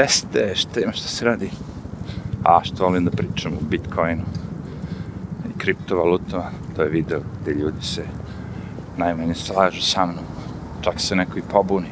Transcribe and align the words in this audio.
teste, 0.00 0.52
šta 0.54 0.80
ima, 0.80 0.92
šta 0.92 1.08
se 1.08 1.24
radi. 1.24 1.50
A 2.44 2.60
što 2.64 2.84
volim 2.84 3.04
da 3.04 3.10
pričam 3.10 3.52
o 3.52 3.64
Bitcoinu 3.70 4.22
i 5.48 5.58
kriptovalutama, 5.58 6.50
to 6.76 6.82
je 6.82 6.88
video 6.88 7.20
gde 7.42 7.52
ljudi 7.52 7.84
se 7.84 8.04
najmanje 8.96 9.34
slažu 9.34 9.82
sa 9.82 10.06
mnom. 10.06 10.24
Čak 10.80 11.00
se 11.00 11.16
neko 11.16 11.38
i 11.38 11.42
pobuni. 11.52 11.88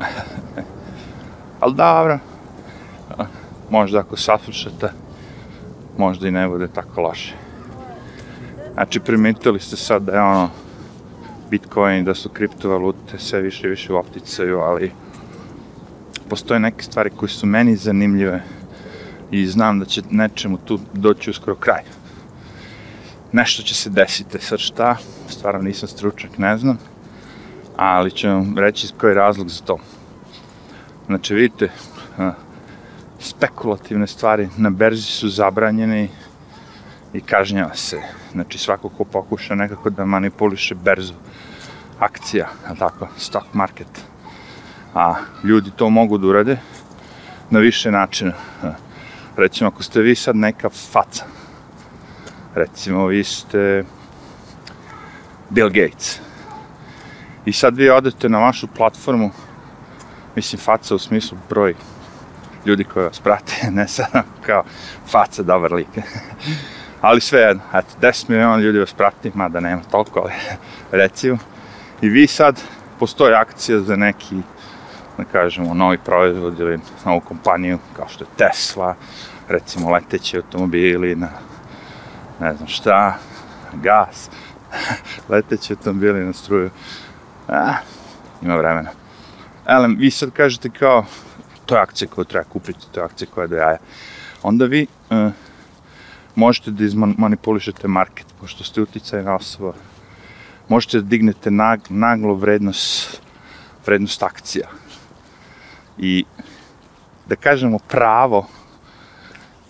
Ali 1.60 1.74
dobro, 1.74 2.18
možda 3.70 3.98
ako 3.98 4.16
saslušate, 4.16 4.92
možda 5.96 6.28
i 6.28 6.30
ne 6.30 6.48
bude 6.48 6.68
tako 6.68 7.00
loše. 7.00 7.34
Znači, 8.74 9.00
primetili 9.00 9.60
ste 9.60 9.76
sad 9.76 10.02
da 10.02 10.12
je 10.12 10.20
ono, 10.20 10.48
Bitcoin, 11.50 12.04
da 12.04 12.14
su 12.14 12.28
kriptovalute 12.28 13.18
sve 13.18 13.40
više 13.40 13.66
i 13.66 13.70
više 13.70 13.92
u 13.92 13.96
opticaju, 13.96 14.60
ali 14.60 14.92
postoje 16.28 16.60
neke 16.60 16.82
stvari 16.82 17.10
koje 17.10 17.28
su 17.28 17.46
meni 17.46 17.76
zanimljive 17.76 18.42
i 19.30 19.46
znam 19.46 19.78
da 19.78 19.84
će 19.84 20.02
nečemu 20.10 20.58
tu 20.58 20.80
doći 20.92 21.30
uskoro 21.30 21.56
kraj. 21.56 21.82
Nešto 23.32 23.62
će 23.62 23.74
se 23.74 23.90
desiti, 23.90 24.38
sad 24.38 24.58
šta, 24.58 24.96
stvarno 25.28 25.62
nisam 25.62 25.88
stručak, 25.88 26.38
ne 26.38 26.58
znam, 26.58 26.78
ali 27.76 28.10
ću 28.10 28.28
vam 28.28 28.58
reći 28.58 28.88
koji 28.98 29.10
je 29.10 29.14
razlog 29.14 29.48
za 29.48 29.64
to. 29.64 29.78
Znači, 31.06 31.34
vidite, 31.34 31.70
spekulativne 33.20 34.06
stvari 34.06 34.48
na 34.56 34.70
berzi 34.70 35.02
su 35.02 35.28
zabranjene 35.28 36.08
i 37.12 37.20
kažnjava 37.20 37.74
se. 37.74 38.00
Znači, 38.32 38.58
svako 38.58 38.88
ko 38.88 39.04
pokuša 39.04 39.54
nekako 39.54 39.90
da 39.90 40.04
manipuliše 40.04 40.74
berzu 40.74 41.14
akcija, 41.98 42.48
tako, 42.78 43.08
stock 43.16 43.46
market, 43.52 43.88
a 44.94 45.14
ljudi 45.44 45.70
to 45.76 45.90
mogu 45.90 46.18
da 46.18 46.26
urade 46.26 46.58
na 47.50 47.58
više 47.58 47.90
načina. 47.90 48.32
Recimo, 49.36 49.68
ako 49.68 49.82
ste 49.82 50.00
vi 50.00 50.14
sad 50.14 50.36
neka 50.36 50.68
faca, 50.68 51.24
recimo, 52.54 53.06
vi 53.06 53.24
ste 53.24 53.84
Bill 55.50 55.68
Gates, 55.68 56.20
i 57.44 57.52
sad 57.52 57.76
vi 57.76 57.90
odete 57.90 58.28
na 58.28 58.38
vašu 58.38 58.66
platformu, 58.66 59.30
mislim, 60.36 60.60
faca 60.60 60.94
u 60.94 60.98
smislu 60.98 61.38
broj 61.48 61.74
ljudi 62.66 62.84
koji 62.84 63.04
vas 63.04 63.20
prate, 63.20 63.54
ne 63.70 63.88
sad 63.88 64.06
kao 64.46 64.64
faca 65.10 65.42
dobar 65.42 65.72
lik. 65.72 65.88
ali 67.00 67.20
sve 67.20 67.40
jedno, 67.40 67.62
eto, 67.74 67.88
10 68.00 68.30
miliona 68.30 68.56
ljudi 68.56 68.78
vas 68.78 68.92
prati, 68.92 69.32
mada 69.34 69.60
nema 69.60 69.82
toliko, 69.90 70.20
ali 70.20 70.32
recimo. 71.02 71.38
I 72.02 72.08
vi 72.08 72.26
sad, 72.26 72.60
postoji 72.98 73.34
akcija 73.34 73.80
za 73.80 73.96
neki, 73.96 74.36
da 75.18 75.24
kažemo, 75.24 75.74
novi 75.74 75.98
proizvod 75.98 76.60
ili 76.60 76.78
novu 77.04 77.20
kompaniju, 77.20 77.78
kao 77.96 78.08
što 78.08 78.24
je 78.24 78.28
Tesla, 78.36 78.94
recimo 79.48 79.90
leteći 79.90 80.36
automobili 80.36 81.16
na, 81.16 81.28
ne 82.40 82.54
znam 82.54 82.68
šta, 82.68 83.18
gas, 83.72 84.30
leteći 85.28 85.72
automobili 85.72 86.24
na 86.24 86.32
struju. 86.32 86.70
A, 87.48 87.72
ima 88.42 88.56
vremena. 88.56 88.90
Elem, 89.66 89.96
vi 89.98 90.10
sad 90.10 90.30
kažete 90.30 90.70
kao, 90.70 91.04
to 91.66 91.74
je 91.74 91.80
akcija 91.80 92.08
koju 92.08 92.24
treba 92.24 92.44
kupiti, 92.44 92.86
to 92.92 93.00
je 93.00 93.04
akcija 93.04 93.28
koja 93.34 93.42
je 93.42 93.48
do 93.48 93.56
jaja. 93.56 93.78
Onda 94.42 94.64
vi 94.64 94.86
uh, 95.10 95.32
možete 96.34 96.70
da 96.70 96.84
izmanipulišete 96.84 97.88
market, 97.88 98.26
pošto 98.40 98.64
ste 98.64 98.82
uticajna 98.82 99.34
osoba. 99.34 99.72
Možete 100.68 101.00
da 101.00 101.08
dignete 101.08 101.50
nag, 101.50 101.80
naglo 101.88 102.34
vrednost, 102.34 103.20
vrednost 103.86 104.22
akcija. 104.22 104.68
I 105.98 106.24
da 107.26 107.36
kažemo 107.36 107.78
pravo 107.78 108.46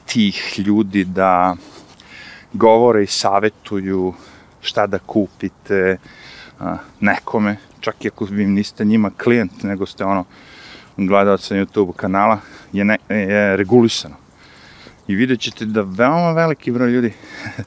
tih 0.07 0.55
ljudi 0.59 1.05
da 1.05 1.57
govore 2.53 3.03
i 3.03 3.07
savetuju 3.07 4.15
šta 4.61 4.87
da 4.87 4.99
kupite 4.99 5.99
nekome, 7.01 7.57
čak 7.81 8.05
i 8.05 8.09
ako 8.09 8.25
vi 8.25 8.47
niste 8.47 8.85
njima 8.85 9.11
klijent, 9.23 9.63
nego 9.63 9.87
ste 9.87 10.05
ono 10.05 10.25
gledalca 10.97 11.55
na 11.55 11.65
YouTube 11.65 11.93
kanala, 11.93 12.39
je, 12.73 12.85
ne, 12.85 12.99
je 13.09 13.57
regulisano. 13.57 14.15
I 15.09 15.15
vidjet 15.15 15.41
ćete 15.41 15.65
da 15.65 15.83
veoma 15.83 16.33
veliki 16.33 16.71
broj 16.71 16.91
ljudi 16.91 17.13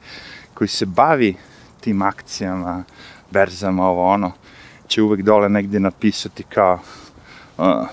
koji 0.54 0.68
se 0.68 0.86
bavi 0.86 1.34
tim 1.80 2.02
akcijama, 2.02 2.84
berzama, 3.30 3.86
ovo 3.86 4.06
ono, 4.06 4.32
će 4.88 5.02
uvek 5.02 5.22
dole 5.22 5.48
negdje 5.48 5.80
napisati 5.80 6.42
kao 6.42 6.78
uh, 7.58 7.86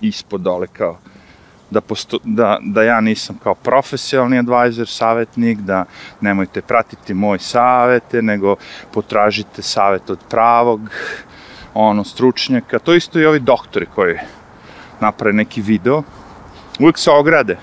ispod 0.00 0.40
dole 0.40 0.66
kao 0.66 0.98
da, 1.70 1.80
posto, 1.80 2.18
da, 2.24 2.58
da 2.62 2.82
ja 2.82 3.00
nisam 3.00 3.38
kao 3.42 3.54
profesionalni 3.54 4.38
advisor, 4.38 4.88
savjetnik, 4.88 5.58
da 5.58 5.84
nemojte 6.20 6.62
pratiti 6.62 7.14
moj 7.14 7.38
savete, 7.38 8.22
nego 8.22 8.56
potražite 8.92 9.62
savet 9.62 10.10
od 10.10 10.18
pravog, 10.30 10.80
ono, 11.74 12.04
stručnjaka. 12.04 12.78
To 12.78 12.94
isto 12.94 13.20
i 13.20 13.26
ovi 13.26 13.40
doktori 13.40 13.86
koji 13.94 14.18
naprave 15.00 15.32
neki 15.32 15.60
video, 15.60 16.02
uvijek 16.80 16.98
se 16.98 17.10
ograde. 17.10 17.56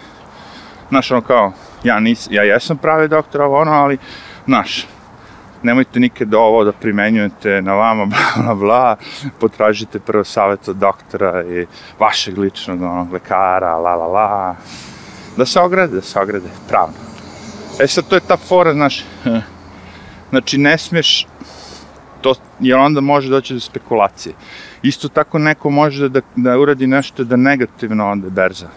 Znaš, 0.89 1.11
ono 1.11 1.21
kao, 1.21 1.53
ja, 1.83 1.99
nis, 1.99 2.27
ja 2.31 2.43
jesam 2.43 2.77
pravi 2.77 3.07
doktor, 3.07 3.41
ovo 3.41 3.57
ono, 3.57 3.71
ali, 3.71 3.97
znaš, 4.45 4.87
nemojte 5.67 5.99
nikad 5.99 6.33
ovo 6.33 6.63
da 6.63 6.71
primenjujete 6.71 7.61
na 7.61 7.73
vama, 7.73 8.05
bla, 8.13 8.43
bla, 8.43 8.55
bla, 8.55 8.95
potražite 9.39 9.99
prvo 9.99 10.23
savjet 10.23 10.67
od 10.67 10.75
doktora 10.75 11.43
i 11.43 11.65
vašeg 11.99 12.37
ličnog 12.37 12.81
onog 12.81 13.13
lekara, 13.13 13.75
la, 13.75 13.95
la, 13.95 14.07
la, 14.07 14.55
da 15.37 15.45
se 15.45 15.59
ograde, 15.59 15.95
da 15.95 16.01
se 16.01 16.19
ograde, 16.19 16.49
pravno. 16.69 16.95
E 17.79 17.87
sad, 17.87 18.07
to 18.07 18.15
je 18.15 18.21
ta 18.27 18.37
fora, 18.37 18.73
znaš, 18.73 19.03
znači, 20.31 20.57
ne 20.57 20.77
smiješ, 20.77 21.27
to, 22.21 22.35
jer 22.59 22.77
onda 22.77 23.01
može 23.01 23.29
doći 23.29 23.53
do 23.53 23.59
spekulacije. 23.59 24.35
Isto 24.81 25.07
tako 25.07 25.39
neko 25.39 25.69
može 25.69 26.09
da, 26.09 26.21
da 26.35 26.57
uradi 26.59 26.87
nešto 26.87 27.23
da 27.23 27.35
negativno 27.35 28.11
onda 28.11 28.29
berza. 28.29 28.69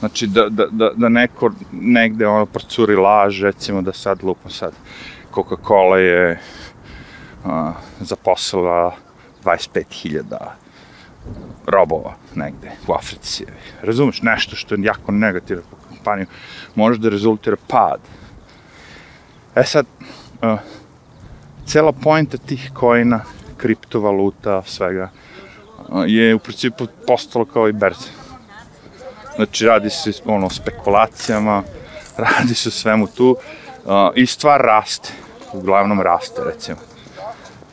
Znači 0.00 0.26
da, 0.26 0.48
da, 0.48 0.66
da, 0.70 0.90
da 0.96 1.08
neko 1.08 1.50
negde 1.72 2.26
ono 2.26 2.46
procuri 2.46 2.96
laž, 2.96 3.42
recimo 3.42 3.82
da 3.82 3.92
sad 3.92 4.22
lupam 4.22 4.50
sad, 4.50 4.72
Coca-Cola 5.34 5.96
je 5.98 6.40
a, 7.44 7.72
zaposlila 8.00 8.94
25.000 9.44 10.36
robova 11.66 12.14
negde 12.34 12.70
u 12.88 12.92
Africi. 12.92 13.44
Razumeš, 13.82 14.22
nešto 14.22 14.56
što 14.56 14.74
je 14.74 14.82
jako 14.82 15.12
negativno 15.12 15.62
po 15.70 15.76
kompaniju, 15.88 16.26
može 16.74 16.98
da 16.98 17.08
rezultira 17.08 17.56
pad. 17.68 18.00
E 19.54 19.64
sad, 19.64 19.86
a, 20.42 20.56
cela 21.66 21.92
pojenta 21.92 22.38
tih 22.38 22.70
kojina, 22.74 23.20
kriptovaluta, 23.56 24.62
svega, 24.66 25.10
je 26.06 26.34
u 26.34 26.38
principu 26.38 26.86
postalo 27.06 27.44
kao 27.44 27.68
i 27.68 27.72
berza. 27.72 28.08
Znači, 29.36 29.66
radi 29.66 29.90
se 29.90 30.12
ono, 30.24 30.46
o 30.46 30.50
spekulacijama, 30.50 31.62
radi 32.38 32.54
se 32.54 32.68
o 32.68 32.72
svemu 32.72 33.06
tu 33.06 33.36
i 34.14 34.26
stvar 34.26 34.60
raste, 34.60 35.12
uglavnom 35.52 36.00
raste, 36.00 36.42
recimo. 36.44 36.78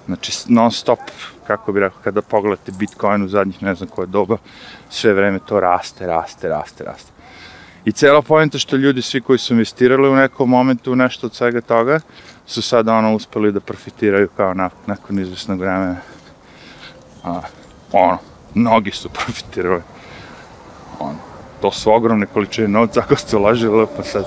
Znači, 0.06 0.32
non 0.48 0.72
stop, 0.72 1.00
kako 1.48 1.72
bih 1.72 1.82
rekao, 1.82 2.00
kada 2.04 2.22
pogledate 2.22 2.72
Bitcoin 2.72 3.24
u 3.24 3.28
zadnjih 3.28 3.64
ne 3.64 3.76
znam 3.76 3.90
koje 3.90 4.08
doba, 4.08 4.38
sve 4.90 5.14
vreme 5.14 5.40
to 5.40 5.60
raste, 5.60 6.08
raste, 6.08 6.50
raste, 6.50 6.84
raste. 6.84 7.12
I 7.86 7.92
cela 7.92 8.22
pojenta 8.22 8.58
što 8.58 8.76
ljudi, 8.76 9.02
svi 9.02 9.22
koji 9.22 9.40
su 9.40 9.54
investirali 9.54 10.10
u 10.10 10.16
nekom 10.16 10.50
momentu 10.50 10.92
u 10.92 10.96
nešto 10.96 11.28
od 11.28 11.36
svega 11.36 11.62
toga, 11.62 12.00
su 12.46 12.62
sada 12.62 12.94
ono 12.94 13.16
uspeli 13.16 13.52
da 13.52 13.60
profitiraju 13.60 14.30
kao 14.38 14.54
na, 14.54 14.70
nakon 14.86 15.20
izvesnog 15.20 15.60
vremena. 15.60 15.96
A, 17.24 17.42
ono, 17.92 18.18
mnogi 18.54 18.92
su 18.92 19.10
profitirali. 19.20 19.82
Ono, 21.00 21.16
to 21.62 21.72
su 21.72 21.92
ogromne 21.92 22.26
količine 22.26 22.68
novca, 22.68 23.00
ako 23.00 23.16
ste 23.16 23.38
uložili 23.38 23.88
pa 23.98 24.04
sad 24.04 24.26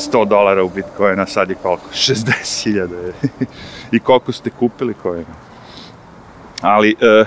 100 0.00 0.28
dolara 0.28 0.64
u 0.64 0.68
Bitcoina, 0.68 1.26
sad 1.26 1.50
je 1.50 1.56
koliko? 1.62 1.84
60.000. 1.92 3.12
I 3.92 4.00
koliko 4.00 4.32
ste 4.32 4.50
kupili 4.50 4.94
kojega. 4.94 5.32
Ali, 6.60 6.96
e, 7.00 7.24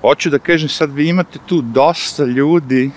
hoću 0.00 0.30
da 0.30 0.38
kažem, 0.38 0.68
sad 0.68 0.94
vi 0.94 1.08
imate 1.08 1.38
tu 1.46 1.60
dosta 1.60 2.24
ljudi 2.24 2.90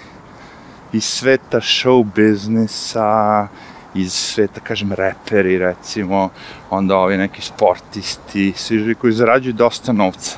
iz 0.94 1.04
sveta 1.04 1.60
show 1.60 2.06
biznisa, 2.16 3.48
iz 3.96 4.14
sveta, 4.14 4.60
kažem, 4.60 4.92
reperi, 4.92 5.58
recimo, 5.58 6.30
onda 6.70 6.98
ovi 6.98 7.18
neki 7.18 7.42
sportisti, 7.42 8.54
svi 8.56 8.96
koji 8.96 9.14
zarađuju 9.14 9.54
dosta 9.54 9.94
novca. 9.94 10.38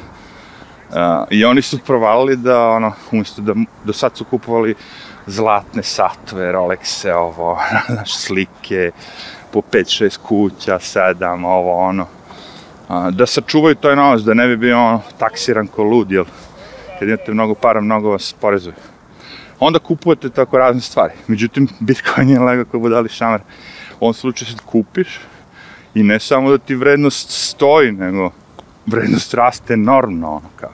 Uh, 0.90 0.96
I 1.30 1.46
oni 1.46 1.62
su 1.62 1.80
provalili 1.80 2.36
da, 2.36 2.70
ono, 2.70 2.94
umjesto 3.12 3.42
da 3.42 3.54
do 3.84 3.94
sad 3.94 4.18
su 4.18 4.26
kupovali 4.26 4.76
zlatne 5.28 5.84
satove, 5.84 6.52
Rolexe, 6.52 7.14
ovo, 7.14 7.60
znaš, 7.94 8.18
slike, 8.18 8.92
po 9.54 9.62
5-6 9.72 10.18
kuća, 10.18 10.80
7, 10.80 11.46
ovo, 11.46 11.78
ono, 11.78 12.08
uh, 12.90 13.10
da 13.10 13.26
sačuvaju 13.26 13.76
toj 13.76 13.96
novac, 13.96 14.22
da 14.22 14.34
ne 14.34 14.48
bi 14.48 14.58
bio 14.58 14.78
ono, 14.78 15.02
taksiran 15.18 15.68
ko 15.68 15.84
lud, 15.84 16.12
jel, 16.12 16.26
kad 17.00 17.08
imate 17.08 17.34
mnogo 17.34 17.56
para, 17.56 17.82
mnogo 17.82 18.10
vas 18.10 18.36
porezuju. 18.42 18.74
onda 19.60 19.80
kupujete 19.80 20.30
tako 20.30 20.58
razne 20.58 20.82
stvari. 20.82 21.14
Međutim, 21.28 21.68
Bitcoin 21.80 22.30
je 22.30 22.40
lega 22.40 22.66
kao 22.66 22.80
budali 22.80 23.10
šamar. 23.10 23.42
U 24.00 24.06
ovom 24.06 24.14
slučaju 24.14 24.50
sad 24.50 24.62
kupiš 24.66 25.20
i 25.96 26.04
ne 26.04 26.20
samo 26.20 26.52
da 26.52 26.58
ti 26.58 26.76
vrednost 26.76 27.30
stoji, 27.30 27.92
nego 27.92 28.32
vrednost 28.86 29.34
raste 29.34 29.74
enormno, 29.74 30.30
ono 30.32 30.50
kao. 30.56 30.72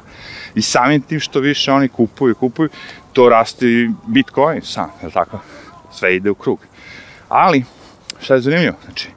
I 0.56 0.62
samim 0.62 1.02
tim 1.02 1.20
što 1.20 1.40
više 1.40 1.72
oni 1.72 1.88
kupuju 1.88 2.36
kupuju, 2.36 2.70
to 3.14 3.30
raste 3.30 3.90
Bitcoin 4.08 4.62
sam, 4.62 4.92
je 5.04 5.10
tako? 5.10 5.40
Sve 5.92 6.16
ide 6.16 6.30
u 6.30 6.36
krug. 6.36 6.60
Ali, 7.30 7.64
šta 8.22 8.34
je 8.34 8.42
zanimljivo? 8.42 8.76
Znači, 8.84 9.10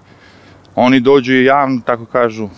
oni 0.74 1.00
dođu 1.00 1.32
i 1.32 1.44
javno, 1.44 1.80
tako 1.86 2.04
kažu, 2.06 2.48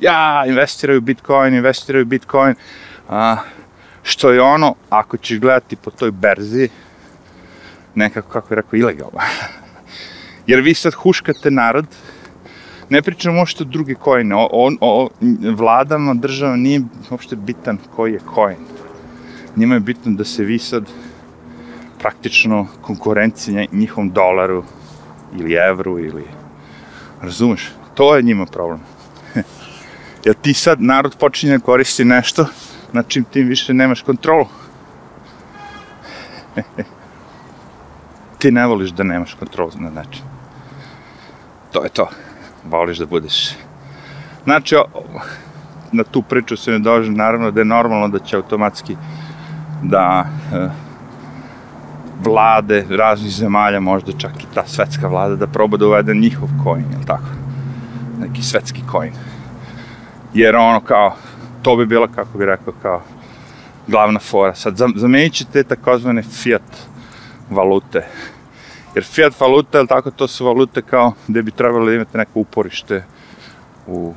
ja, 0.00 0.44
investiraju 0.46 1.00
Bitcoin, 1.00 1.54
investiraju 1.54 2.04
Bitcoin, 2.04 2.54
a, 3.08 3.36
što 4.02 4.30
je 4.30 4.40
ono, 4.40 4.74
ako 4.90 5.16
ćeš 5.16 5.38
gledati 5.38 5.76
po 5.76 5.90
toj 5.90 6.10
berzi, 6.10 6.68
nekako, 7.94 8.28
kako 8.28 8.54
je 8.54 8.56
rekao, 8.56 8.76
ilegalno. 8.76 9.20
Jer 10.46 10.60
vi 10.60 10.74
sad 10.74 10.94
huškate 10.94 11.50
narod, 11.50 11.86
ne 12.88 13.02
pričamo 13.02 13.38
uopšte 13.38 13.64
druge 13.64 13.94
kojine, 13.94 14.34
o, 14.34 14.48
o, 14.52 14.70
o 14.80 15.08
vladama 15.56 16.14
država 16.14 16.56
nije 16.56 16.82
uopšte 17.10 17.36
bitan 17.36 17.78
koji 17.96 18.12
je 18.12 18.20
coin. 18.34 18.75
Njima 19.56 19.74
je 19.74 19.80
bitno 19.80 20.12
da 20.12 20.24
se 20.24 20.44
vi 20.44 20.58
sad 20.58 20.90
praktično 21.98 22.66
konkurencija 22.82 23.66
njihovom 23.72 24.10
dolaru 24.10 24.64
ili 25.38 25.54
evru 25.54 25.98
ili 25.98 26.24
razumeš, 27.22 27.72
to 27.94 28.16
je 28.16 28.22
njima 28.22 28.46
problem. 28.46 28.80
Jer 30.24 30.34
ti 30.34 30.54
sad 30.54 30.82
narod 30.82 31.16
počinje 31.20 31.58
da 31.58 31.64
koristi 31.64 32.04
nešto 32.04 32.46
na 32.92 33.02
čim 33.02 33.24
tim 33.24 33.48
više 33.48 33.74
nemaš 33.74 34.02
kontrolu. 34.02 34.46
ti 38.38 38.50
ne 38.50 38.66
voliš 38.66 38.90
da 38.90 39.02
nemaš 39.02 39.34
kontrolu 39.34 39.70
na 39.78 39.90
način. 39.90 40.22
To 41.72 41.84
je 41.84 41.88
to. 41.88 42.08
Voliš 42.64 42.98
da 42.98 43.06
budeš. 43.06 43.50
Znači, 44.44 44.76
na 45.92 46.04
tu 46.04 46.22
priču 46.22 46.56
se 46.56 46.70
ne 46.70 46.78
dođe, 46.78 47.10
naravno 47.10 47.50
da 47.50 47.60
je 47.60 47.64
normalno 47.64 48.08
da 48.08 48.18
će 48.18 48.36
automatski 48.36 48.96
da 49.82 50.26
e, 50.52 50.68
vlade 52.24 52.84
raznih 52.90 53.32
zemalja, 53.32 53.80
možda 53.80 54.12
čak 54.18 54.42
i 54.42 54.46
ta 54.54 54.66
svetska 54.66 55.08
vlada, 55.08 55.36
da 55.36 55.46
proba 55.46 55.76
da 55.76 55.86
uvede 55.86 56.14
njihov 56.14 56.48
coin, 56.64 56.84
jel 56.92 57.04
tako? 57.06 57.28
Neki 58.18 58.42
svetski 58.42 58.82
coin. 58.90 59.12
Jer 60.34 60.56
ono 60.56 60.80
kao, 60.80 61.14
to 61.62 61.76
bi 61.76 61.86
bilo, 61.86 62.08
kako 62.14 62.38
bi 62.38 62.46
rekao, 62.46 62.72
kao 62.82 63.02
glavna 63.86 64.20
fora. 64.20 64.54
Sad, 64.54 64.76
zamenit 64.96 65.32
će 65.32 65.44
te 65.44 65.64
takozvane 65.64 66.22
fiat 66.22 66.86
valute. 67.50 68.06
Jer 68.94 69.04
fiat 69.04 69.40
valuta, 69.40 69.78
jel 69.78 69.86
tako, 69.86 70.10
to 70.10 70.28
su 70.28 70.46
valute 70.46 70.82
kao 70.82 71.12
gde 71.28 71.42
bi 71.42 71.50
trebalo 71.50 71.86
da 71.86 71.94
imate 71.94 72.18
neko 72.18 72.40
uporište 72.40 73.04
u 73.86 74.14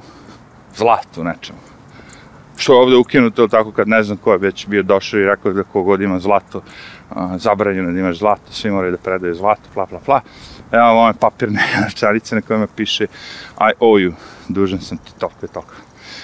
zlatu 0.75 1.23
nečemu. 1.23 1.68
Što 2.59 2.73
je 2.73 2.79
ovde 2.79 2.95
ukinuto, 2.95 3.47
tako 3.47 3.71
kad 3.71 3.87
ne 3.87 4.03
znam 4.03 4.17
ko 4.17 4.31
je 4.31 4.37
već 4.37 4.67
bio 4.67 4.83
došao 4.83 5.19
i 5.19 5.25
rekao 5.25 5.53
da 5.53 5.63
kogod 5.63 6.01
ima 6.01 6.19
zlato, 6.19 6.61
a, 7.09 7.37
zabranjeno 7.37 7.91
da 7.91 7.99
imaš 7.99 8.17
zlato, 8.17 8.51
svi 8.51 8.71
moraju 8.71 8.91
da 8.91 8.97
predaju 8.97 9.35
zlato, 9.35 9.61
pla, 9.73 9.85
pla, 9.85 9.99
pla. 9.99 10.21
Evo 10.71 11.07
je 11.07 11.13
papirne 11.13 11.63
čarice 11.99 12.35
na 12.35 12.41
kojima 12.41 12.67
piše 12.75 13.03
I 13.59 13.73
owe 13.79 14.05
you, 14.05 14.11
dužan 14.47 14.79
sam 14.79 14.97
ti 14.97 15.11
toliko 15.19 15.45
i 15.45 15.49
toliko. 15.49 15.73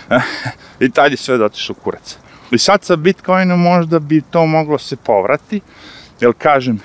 I 0.86 0.92
tad 0.92 1.12
je 1.12 1.18
sve 1.18 1.38
dotišlo 1.38 1.76
kurac. 1.76 2.18
I 2.52 2.58
sad 2.58 2.84
sa 2.84 2.96
Bitcoinom 2.96 3.62
možda 3.62 4.00
bi 4.00 4.22
to 4.22 4.46
moglo 4.46 4.78
se 4.78 4.96
povrati, 4.96 5.62
jer 6.20 6.34
kažem, 6.38 6.80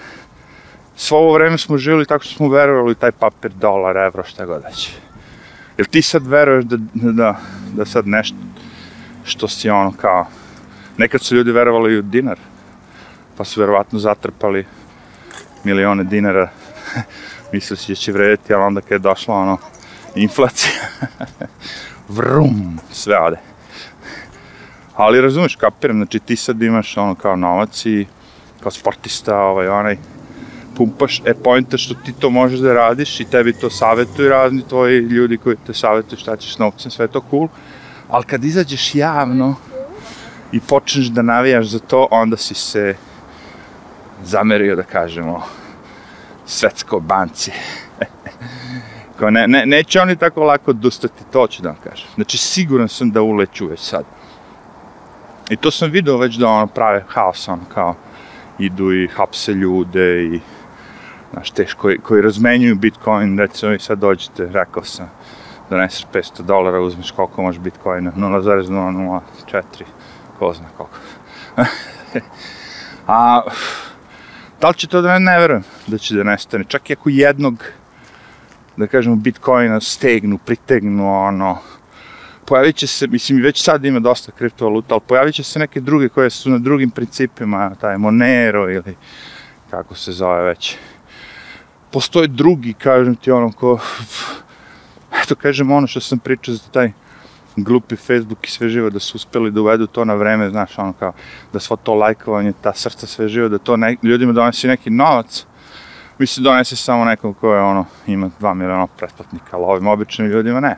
svo 0.97 1.19
ovo 1.19 1.35
vreme 1.35 1.59
smo 1.59 1.79
živjeli 1.79 2.07
tako 2.07 2.25
što 2.25 2.35
smo 2.35 2.49
verovali 2.49 2.95
taj 2.95 3.13
papir, 3.13 3.51
dolar, 3.51 3.97
evro, 3.97 4.25
šta 4.25 4.47
god 4.47 4.63
već. 4.65 4.91
Jel 5.79 5.87
ti 5.91 6.03
sad 6.03 6.27
veruješ 6.27 6.65
da, 6.65 6.77
da, 6.95 7.41
da 7.75 7.85
sad 7.85 8.07
nešto 8.07 8.37
što 9.25 9.49
si 9.49 9.71
ono 9.71 9.93
kao, 9.93 10.27
nekad 10.97 11.23
su 11.23 11.37
ljudi 11.37 11.53
verovali 11.53 11.99
u 11.99 12.03
dinar, 12.03 12.39
pa 13.37 13.45
su 13.45 13.61
verovatno 13.61 13.99
zatrpali 13.99 14.67
milione 15.65 16.05
dinara, 16.05 16.51
misleći 17.53 17.93
da 17.93 17.97
će 17.97 18.13
vrediti, 18.13 18.55
ali 18.55 18.65
onda 18.65 18.81
kad 18.81 18.91
je 18.91 18.99
došla 18.99 19.35
ono, 19.35 19.59
inflacija, 20.15 20.73
vrum, 22.17 22.79
sve 22.93 23.19
ode. 23.19 23.37
Ali 24.95 25.21
razumeš, 25.21 25.57
kapiram, 25.57 25.97
znači 25.97 26.19
ti 26.19 26.37
sad 26.37 26.63
imaš 26.63 26.97
ono 26.97 27.15
kao 27.15 27.37
novac 27.37 27.87
i 27.87 28.07
kao 28.61 28.71
sportista, 28.71 29.37
ovaj, 29.37 29.69
onaj, 29.69 29.97
pumpaš, 30.77 31.23
e 31.25 31.35
pojenta 31.35 31.79
što 31.79 31.95
ti 31.95 32.13
to 32.13 32.31
možeš 32.31 32.61
da 32.61 32.73
radiš 32.73 33.21
i 33.21 33.25
tebi 33.25 33.53
to 33.53 33.71
savjetuju 33.71 34.29
razni 34.29 34.63
tvoji 34.69 34.99
ljudi 34.99 35.37
koji 35.37 35.57
te 35.67 35.75
savjetuju 35.75 36.19
šta 36.19 36.37
ćeš 36.37 36.55
s 36.55 36.59
novcem, 36.59 36.91
sve 36.91 37.09
to 37.09 37.25
cool, 37.31 37.49
ali 38.11 38.25
kad 38.25 38.45
izađeš 38.45 38.95
javno 38.95 39.55
i 40.53 40.61
počneš 40.61 41.07
da 41.07 41.23
navijaš 41.23 41.67
za 41.67 41.79
to, 41.79 42.09
onda 42.11 42.37
si 42.37 42.55
se 42.55 42.95
zamerio, 44.25 44.77
da 44.77 44.83
kažemo, 44.83 45.43
svetsko 46.47 47.01
banci. 47.01 47.53
Kao 49.19 49.31
ne, 49.31 49.49
ne, 49.49 49.67
neće 49.67 50.01
oni 50.01 50.17
tako 50.17 50.45
lako 50.45 50.71
odustati, 50.71 51.25
to 51.33 51.47
ću 51.47 51.63
da 51.63 51.69
vam 51.69 51.79
kažem. 51.85 52.09
Znači, 52.15 52.39
siguran 52.39 52.89
sam 52.89 53.11
da 53.11 53.23
uleću 53.23 53.67
već 53.67 53.81
sad. 53.81 54.05
I 55.51 55.57
to 55.57 55.71
sam 55.71 55.91
vidio 55.91 56.17
već 56.17 56.37
da 56.37 56.49
ono 56.49 56.67
prave 56.67 57.05
haos, 57.09 57.49
ono 57.49 57.65
kao 57.75 57.95
idu 58.59 58.93
i 58.93 59.09
hapse 59.09 59.53
ljude 59.53 60.25
i 60.25 60.41
znaš, 61.33 61.51
teš 61.51 61.75
koji, 61.75 61.99
koji 61.99 62.23
razmenjuju 62.23 62.75
Bitcoin, 62.75 63.39
recimo 63.39 63.73
i 63.73 63.79
sad 63.79 63.99
dođete, 63.99 64.49
rekao 64.53 64.85
sam, 64.85 65.11
doneseš 65.71 66.07
500 66.13 66.43
dolara, 66.43 66.81
uzmeš 66.81 67.11
koliko 67.11 67.43
može 67.43 67.61
Bitcoina, 67.61 68.13
0,004, 68.17 69.63
ko 70.39 70.53
zna 70.53 70.67
koliko. 70.77 70.97
A, 73.07 73.43
da 74.61 74.69
li 74.69 74.75
će 74.75 74.87
to 74.87 75.03
da 75.03 75.13
ne, 75.13 75.21
ne 75.21 75.39
verujem 75.39 75.63
da 75.87 75.99
će 75.99 76.15
da 76.15 76.23
nestane, 76.23 76.65
čak 76.65 76.91
i 76.91 76.93
ako 76.93 77.11
jednog, 77.11 77.65
da 78.77 78.87
kažemo, 78.87 79.17
Bitcoina 79.17 79.81
stegnu, 79.81 80.39
pritegnu, 80.39 81.13
ono, 81.27 81.59
pojavit 82.47 82.77
će 82.77 82.87
se, 82.87 83.07
mislim, 83.07 83.43
već 83.43 83.63
sad 83.63 83.85
ima 83.85 84.01
dosta 84.01 84.33
kriptovaluta, 84.33 84.95
ali 84.95 85.03
pojavit 85.07 85.35
će 85.35 85.43
se 85.43 85.59
neke 85.59 85.81
druge 85.81 86.09
koje 86.09 86.31
su 86.31 86.51
na 86.51 86.59
drugim 86.59 86.91
principima, 86.91 87.75
taj 87.81 87.99
Monero 87.99 88.71
ili 88.71 88.97
kako 89.71 89.95
se 89.95 90.13
zove 90.13 90.43
već. 90.43 90.77
Postoje 91.93 92.27
drugi, 92.27 92.73
kažem 92.73 93.17
ti, 93.17 93.31
ono, 93.31 93.53
ko, 93.53 93.79
eto, 95.25 95.35
kažem, 95.35 95.71
ono 95.71 95.87
što 95.87 96.01
sam 96.01 96.19
pričao 96.19 96.55
za 96.55 96.69
taj 96.73 96.93
glupi 97.57 97.97
Facebook 97.97 98.47
i 98.47 98.51
sve 98.51 98.69
živo, 98.69 98.91
da 98.91 99.01
su 99.01 99.17
uspeli 99.17 99.51
da 99.51 99.61
uvedu 99.61 99.87
to 99.87 100.05
na 100.05 100.15
vreme, 100.15 100.51
znaš, 100.51 100.79
ono 100.79 100.93
kao, 100.93 101.13
da 101.53 101.61
svo 101.61 101.77
to 101.77 101.95
lajkovanje, 101.95 102.53
ta 102.63 102.73
srca 102.75 103.07
sve 103.07 103.29
živo, 103.29 103.49
da 103.49 103.59
to 103.59 103.77
ne, 103.77 103.97
ljudima 104.03 104.33
donesi 104.33 104.69
neki 104.69 104.91
novac, 104.91 105.47
mi 106.19 106.27
se 106.27 106.41
donese 106.41 106.77
samo 106.77 107.05
nekom 107.05 107.35
ko 107.35 107.55
je, 107.55 107.61
ono, 107.61 107.85
ima 108.07 108.31
2 108.41 108.55
miliona 108.55 108.87
pretplatnika, 108.87 109.57
ali 109.57 109.65
ovim 109.65 109.87
običnim 109.87 110.29
ljudima 110.29 110.61
ne. 110.61 110.77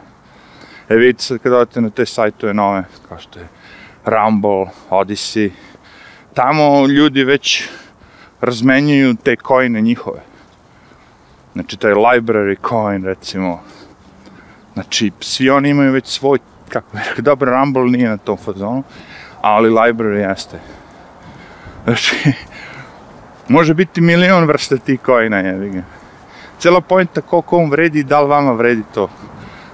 E 0.88 0.96
vidite 0.96 1.22
sad 1.22 1.38
kad 1.38 1.52
odete 1.52 1.80
na 1.80 1.90
te 1.90 2.06
sajtove 2.06 2.54
nove, 2.54 2.84
kao 3.08 3.18
što 3.18 3.38
je 3.38 3.48
Rumble, 4.04 4.66
Odyssey, 4.90 5.50
tamo 6.34 6.86
ljudi 6.86 7.24
već 7.24 7.68
razmenjuju 8.40 9.14
te 9.14 9.36
coine 9.46 9.80
njihove. 9.80 10.20
Znači, 11.52 11.76
taj 11.76 11.92
library 11.92 12.56
coin, 12.68 13.04
recimo, 13.04 13.60
znači, 14.74 15.12
svi 15.20 15.50
oni 15.50 15.68
imaju 15.68 15.92
već 15.92 16.06
svoj, 16.06 16.38
kako 16.68 16.86
bih 16.92 17.02
rekao, 17.08 17.22
dobro, 17.22 17.52
Rumble 17.52 17.82
nije 17.82 18.08
na 18.08 18.16
tom 18.16 18.36
fazonu, 18.36 18.82
ali 19.40 19.70
library 19.70 20.28
jeste. 20.28 20.60
Znači, 21.84 22.32
može 23.48 23.74
biti 23.74 24.00
milion 24.00 24.44
vrsta 24.44 24.76
tih 24.76 25.00
coina, 25.06 25.38
jevi 25.38 25.70
ga. 25.70 25.82
Cijela 26.58 26.80
pojenta 26.80 27.20
koliko 27.20 27.56
on 27.56 27.70
vredi 27.70 27.98
i 27.98 28.04
da 28.04 28.20
li 28.20 28.28
vama 28.28 28.52
vredi 28.52 28.82
to 28.94 29.08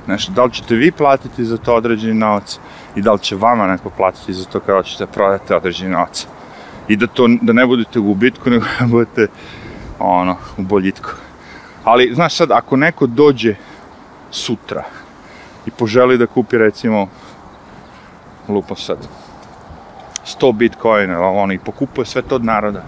nešto, 0.09 0.33
da 0.33 0.45
li 0.45 0.53
ćete 0.53 0.75
vi 0.75 0.93
platiti 0.93 1.45
za 1.45 1.57
to 1.57 1.75
određeni 1.75 2.15
novac 2.15 2.59
i 2.97 3.03
da 3.03 3.13
li 3.13 3.19
će 3.19 3.37
vama 3.37 3.67
neko 3.67 3.91
platiti 3.91 4.33
za 4.33 4.45
to 4.45 4.61
kada 4.61 4.83
ćete 4.83 5.07
prodati 5.07 5.55
određeni 5.55 5.91
novac. 5.91 6.27
I 6.89 6.97
da 6.97 7.07
to, 7.07 7.29
da 7.43 7.53
ne 7.53 7.67
budete 7.67 7.99
u 7.99 8.03
gubitku, 8.03 8.51
nego 8.51 8.65
da 8.81 8.87
budete, 8.87 9.27
ono, 9.99 10.37
u 10.57 10.63
boljitku. 10.63 11.11
Ali, 11.85 12.15
znaš 12.15 12.35
sad, 12.35 12.51
ako 12.51 12.77
neko 12.77 13.07
dođe 13.07 13.55
sutra 14.31 14.85
i 15.67 15.71
poželi 15.71 16.19
da 16.19 16.27
kupi, 16.27 16.59
recimo, 16.59 17.09
lupo 18.49 18.75
sad, 18.75 18.99
100 20.27 20.53
bitcoina, 20.53 21.21
ono, 21.21 21.53
i 21.53 21.59
pokupuje 21.59 22.07
sve 22.07 22.23
to 22.23 22.35
od 22.35 22.45
naroda, 22.45 22.85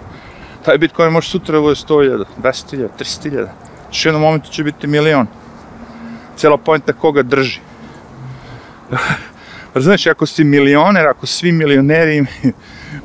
taj 0.64 0.78
bitcoin 0.78 1.12
može 1.12 1.28
sutra 1.28 1.54
da 1.54 1.60
bude 1.60 1.74
100.000, 1.74 2.24
10.000, 2.42 2.88
300.000. 2.98 3.46
Još 3.88 4.06
jednom 4.06 4.22
momentu 4.22 4.50
će 4.50 4.64
biti 4.64 4.86
milion 4.86 5.26
cijela 6.36 6.56
pojenta 6.56 6.92
koga 6.92 7.22
drži. 7.22 7.60
Znaš, 9.74 10.06
ako 10.06 10.26
si 10.26 10.44
milioner, 10.44 11.06
ako 11.06 11.26
svi 11.26 11.52
milioneri 11.52 12.16
imaju 12.16 12.54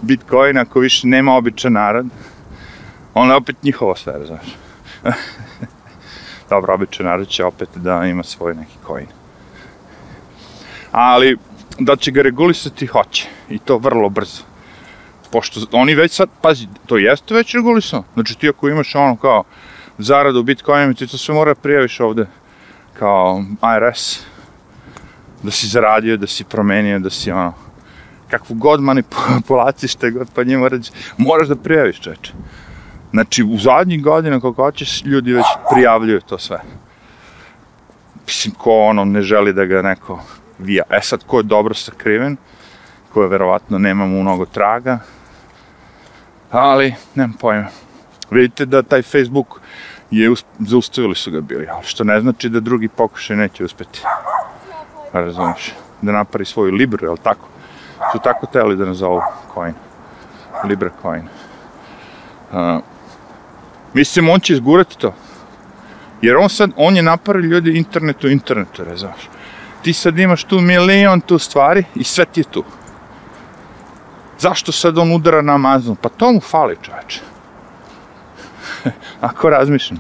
bitcoin, 0.02 0.58
ako 0.58 0.80
više 0.80 1.08
nema 1.08 1.36
običan 1.36 1.74
narod, 1.74 2.06
Ona 3.16 3.34
je 3.34 3.38
opet 3.38 3.64
njihova 3.64 3.96
sfera, 3.96 4.26
znaš. 4.26 4.56
Dobro, 6.50 6.74
običan 6.74 7.26
će 7.26 7.46
opet 7.46 7.70
da 7.76 8.06
ima 8.06 8.24
svoj 8.24 8.54
neki 8.56 8.78
coin. 8.88 9.08
Ali, 10.92 11.38
da 11.80 11.96
će 11.96 12.12
ga 12.12 12.22
regulisati, 12.22 12.88
hoće. 12.88 13.28
I 13.50 13.60
to 13.60 13.78
vrlo 13.78 14.10
brzo. 14.10 14.44
Pošto 15.32 15.60
oni 15.72 15.96
već 15.96 16.12
sad, 16.12 16.30
pazi, 16.42 16.68
to 16.86 16.98
jeste 16.98 17.34
već 17.34 17.54
regulisano. 17.54 18.04
Znači 18.14 18.38
ti 18.38 18.50
ako 18.50 18.70
imaš 18.70 18.96
ono 18.96 19.16
kao 19.16 19.44
zaradu 19.98 20.44
Bitcoinima, 20.44 20.94
ti 20.94 21.08
to 21.08 21.18
sve 21.18 21.36
mora 21.36 21.54
da 21.54 21.60
prijaviš 21.60 22.00
ovde 22.00 22.26
kao 22.94 23.44
IRS. 23.78 24.20
Da 25.44 25.52
si 25.52 25.68
zaradio, 25.68 26.18
da 26.18 26.28
si 26.28 26.44
promenio, 26.44 27.00
da 27.00 27.10
si 27.10 27.32
ono, 27.32 27.54
kakvu 28.30 28.56
god 28.56 28.82
manipulaciju 28.82 29.90
što 29.90 30.12
god 30.12 30.28
pa 30.36 30.44
njima 30.44 30.68
reći, 30.68 30.92
moraš 31.18 31.48
da 31.48 31.56
prijaviš 31.56 32.00
čeče. 32.00 32.34
Znači, 33.16 33.44
u 33.44 33.58
zadnjih 33.58 34.04
godina, 34.04 34.40
kako 34.40 34.64
hoćeš, 34.64 35.04
ljudi 35.06 35.34
već 35.34 35.46
prijavljuju 35.72 36.22
to 36.22 36.38
sve. 36.38 36.60
Mislim, 38.26 38.54
ko 38.54 38.72
ono 38.72 39.06
ne 39.06 39.22
želi 39.22 39.54
da 39.54 39.66
ga 39.66 39.82
neko 39.82 40.20
vija. 40.60 40.84
E 40.90 41.00
sad, 41.02 41.24
ko 41.28 41.38
je 41.38 41.44
dobro 41.44 41.74
sakriven, 41.74 42.38
ko 43.14 43.22
je 43.22 43.28
verovatno 43.28 43.78
nema 43.78 44.06
mu 44.06 44.22
mnogo 44.22 44.46
traga, 44.46 45.00
ali, 46.52 46.96
nemam 47.16 47.38
pojma. 47.40 47.68
Vidite 48.32 48.66
da 48.66 48.84
taj 48.84 49.02
Facebook 49.02 49.62
je, 50.12 50.34
zaustavili 50.60 51.16
su 51.16 51.32
ga 51.32 51.42
bili, 51.42 51.68
ali 51.72 51.86
što 51.86 52.04
ne 52.04 52.22
znači 52.22 52.50
da 52.50 52.60
drugi 52.60 52.88
pokušaj 52.88 53.38
neće 53.38 53.66
uspeti. 53.66 54.02
Razumiješ? 55.14 55.74
Da 56.02 56.12
napari 56.12 56.46
svoju 56.46 56.74
Libru, 56.74 57.08
jel 57.08 57.18
tako? 57.18 57.48
Su 58.12 58.20
tako 58.24 58.46
teli 58.46 58.76
da 58.76 58.86
nazovu 58.86 59.22
coin. 59.54 59.74
Libra 60.64 60.90
coin. 61.02 61.28
Uh, 62.52 62.84
mislim, 63.96 64.30
on 64.30 64.40
će 64.40 64.54
izgurati 64.54 64.98
to. 64.98 65.14
Jer 66.22 66.38
on 66.38 66.50
sad, 66.50 66.72
on 66.76 66.96
je 66.96 67.04
napravio 67.04 67.50
ljudi 67.50 67.78
internetu 67.78 68.30
internetu, 68.30 68.84
razumiješ? 68.84 69.30
Ti 69.82 69.94
sad 69.94 70.20
imaš 70.20 70.44
tu 70.44 70.62
milion 70.62 71.22
tu 71.22 71.40
stvari 71.40 71.84
i 71.96 72.04
sve 72.04 72.26
ti 72.26 72.40
je 72.40 72.44
tu. 72.44 72.64
Zašto 74.40 74.72
sad 74.72 74.98
on 74.98 75.12
udara 75.12 75.42
na 75.42 75.56
Amazon? 75.56 75.96
Pa 75.96 76.10
to 76.10 76.32
mu 76.32 76.40
fali, 76.40 76.78
čoveče. 76.82 77.22
Ako 79.30 79.50
razmišljam. 79.50 80.00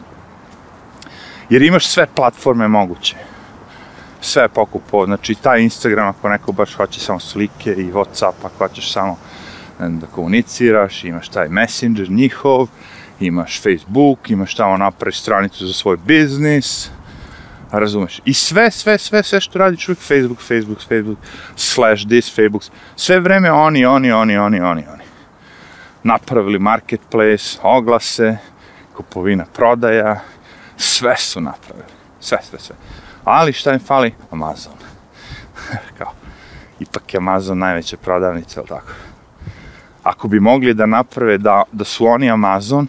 Jer 1.49 1.61
imaš 1.61 1.87
sve 1.87 2.07
platforme 2.15 2.67
moguće. 2.67 3.15
Sve 4.21 4.43
je 4.43 4.49
pokupo. 4.49 5.05
Znači, 5.05 5.35
taj 5.35 5.61
Instagram, 5.61 6.07
ako 6.07 6.29
neko 6.29 6.51
baš 6.51 6.75
hoće 6.75 6.99
samo 6.99 7.19
slike 7.19 7.71
i 7.71 7.91
Whatsapp, 7.91 8.33
ako 8.43 8.57
hoćeš 8.57 8.93
samo 8.93 9.17
da 9.79 10.07
komuniciraš, 10.07 11.03
imaš 11.03 11.29
taj 11.29 11.49
Messenger 11.49 12.11
njihov, 12.11 12.67
imaš 13.19 13.62
Facebook, 13.62 14.29
imaš 14.29 14.55
tamo 14.55 14.77
napravi 14.77 15.13
stranicu 15.13 15.67
za 15.67 15.74
svoj 15.74 15.98
biznis, 16.05 16.89
razumeš? 17.72 18.22
I 18.25 18.34
sve, 18.34 18.72
sve, 18.72 18.98
sve, 18.98 19.24
sve 19.24 19.41
što 19.41 19.60
radiš 19.60 19.88
uvijek 19.88 20.00
Facebook, 20.00 20.39
Facebook, 20.39 20.79
Facebook, 20.79 21.17
slash 21.55 22.07
this, 22.07 22.36
Facebook, 22.36 22.63
sve 22.95 23.19
vreme 23.19 23.51
oni, 23.51 23.86
oni, 23.86 24.12
oni, 24.12 24.38
oni, 24.38 24.60
oni, 24.60 24.84
oni. 24.93 25.03
Napravili 26.03 26.60
marketplace, 26.60 27.57
oglase, 27.62 28.38
kupovina, 28.95 29.45
prodaja, 29.53 30.19
sve 30.77 31.17
su 31.17 31.41
napravili. 31.41 31.88
Sve, 32.19 32.38
sve, 32.50 32.60
sve. 32.60 32.75
Ali 33.24 33.53
šta 33.53 33.74
im 33.74 33.79
fali? 33.79 34.13
Amazon. 34.31 34.74
Kao, 35.98 36.12
ipak 36.79 37.13
je 37.13 37.17
Amazon 37.17 37.57
najveća 37.57 37.98
prodavnica, 37.98 38.60
ali 38.60 38.67
tako? 38.67 38.91
Ako 40.03 40.27
bi 40.27 40.39
mogli 40.39 40.74
da 40.74 40.86
naprave 40.86 41.38
da, 41.38 41.63
da 41.72 41.84
su 41.84 42.05
oni 42.05 42.31
Amazon, 42.31 42.88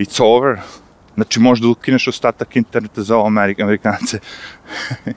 it's 0.00 0.22
over, 0.22 0.60
Znači, 1.14 1.40
možda 1.40 1.68
ukineš 1.68 2.08
ostatak 2.08 2.56
interneta 2.56 3.02
za 3.02 3.16
ovo 3.16 3.26
Amerik 3.26 3.60
Amerikance. 3.60 4.18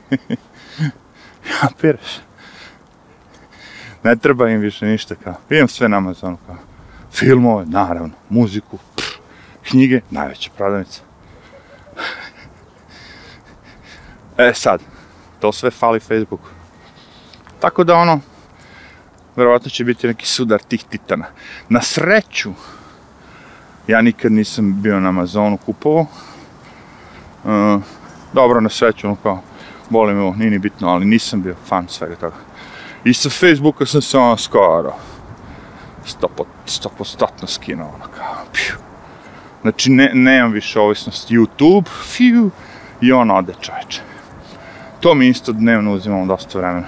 ja, 1.49 1.69
piraš. 1.81 2.19
Ne 4.03 4.15
treba 4.15 4.49
im 4.49 4.59
više 4.59 4.85
ništa, 4.85 5.15
kao. 5.15 5.35
Imam 5.49 5.67
sve 5.67 5.89
na 5.89 5.97
Amazonu, 5.97 6.37
kao. 6.47 6.57
Filmove, 7.11 7.65
naravno, 7.65 8.13
muziku, 8.29 8.77
pff, 8.95 9.07
knjige, 9.69 10.01
najveća 10.09 10.49
prodavnica. 10.57 11.01
e, 14.37 14.51
sad, 14.53 14.81
to 15.39 15.51
sve 15.51 15.71
fali 15.71 15.99
Facebooku. 15.99 16.49
Tako 17.59 17.83
da, 17.83 17.95
ono, 17.95 18.19
verovatno 19.35 19.69
će 19.69 19.83
biti 19.83 20.07
neki 20.07 20.25
sudar 20.25 20.59
tih 20.59 20.83
titana. 20.83 21.25
Na 21.69 21.81
sreću, 21.81 22.53
Ja 23.87 24.01
nikad 24.01 24.31
nisam 24.31 24.81
bio 24.81 24.99
na 24.99 25.09
Amazonu 25.09 25.57
kupovao. 25.57 26.05
Uh, 27.43 27.81
dobro, 28.33 28.61
na 28.61 28.69
sreću, 28.69 29.07
ono 29.07 29.15
kao, 29.15 29.41
volim 29.89 30.19
ovo, 30.19 30.35
nije 30.35 30.51
ni 30.51 30.59
bitno, 30.59 30.89
ali 30.89 31.05
nisam 31.05 31.41
bio 31.41 31.55
fan 31.65 31.87
svega 31.87 32.15
toga. 32.15 32.35
I 33.03 33.13
sa 33.13 33.29
Facebooka 33.29 33.85
sam 33.85 34.01
se 34.01 34.17
ono 34.17 34.37
skoro 34.37 34.93
stopo, 36.05 36.45
stopostatno 36.65 37.47
skinuo, 37.47 37.87
ono 37.95 38.05
kao, 38.17 38.45
pju. 38.53 38.75
Znači, 39.61 39.91
ne, 39.91 40.11
nemam 40.13 40.51
više 40.51 40.79
ovisnost. 40.79 41.29
YouTube, 41.29 41.87
fiu, 42.03 42.49
i 43.01 43.11
on 43.11 43.31
ode 43.31 43.53
čoveče. 43.61 44.01
To 44.99 45.15
mi 45.15 45.27
isto 45.27 45.51
dnevno 45.51 45.93
uzimamo 45.93 46.25
dosta 46.25 46.59
vremena. 46.59 46.87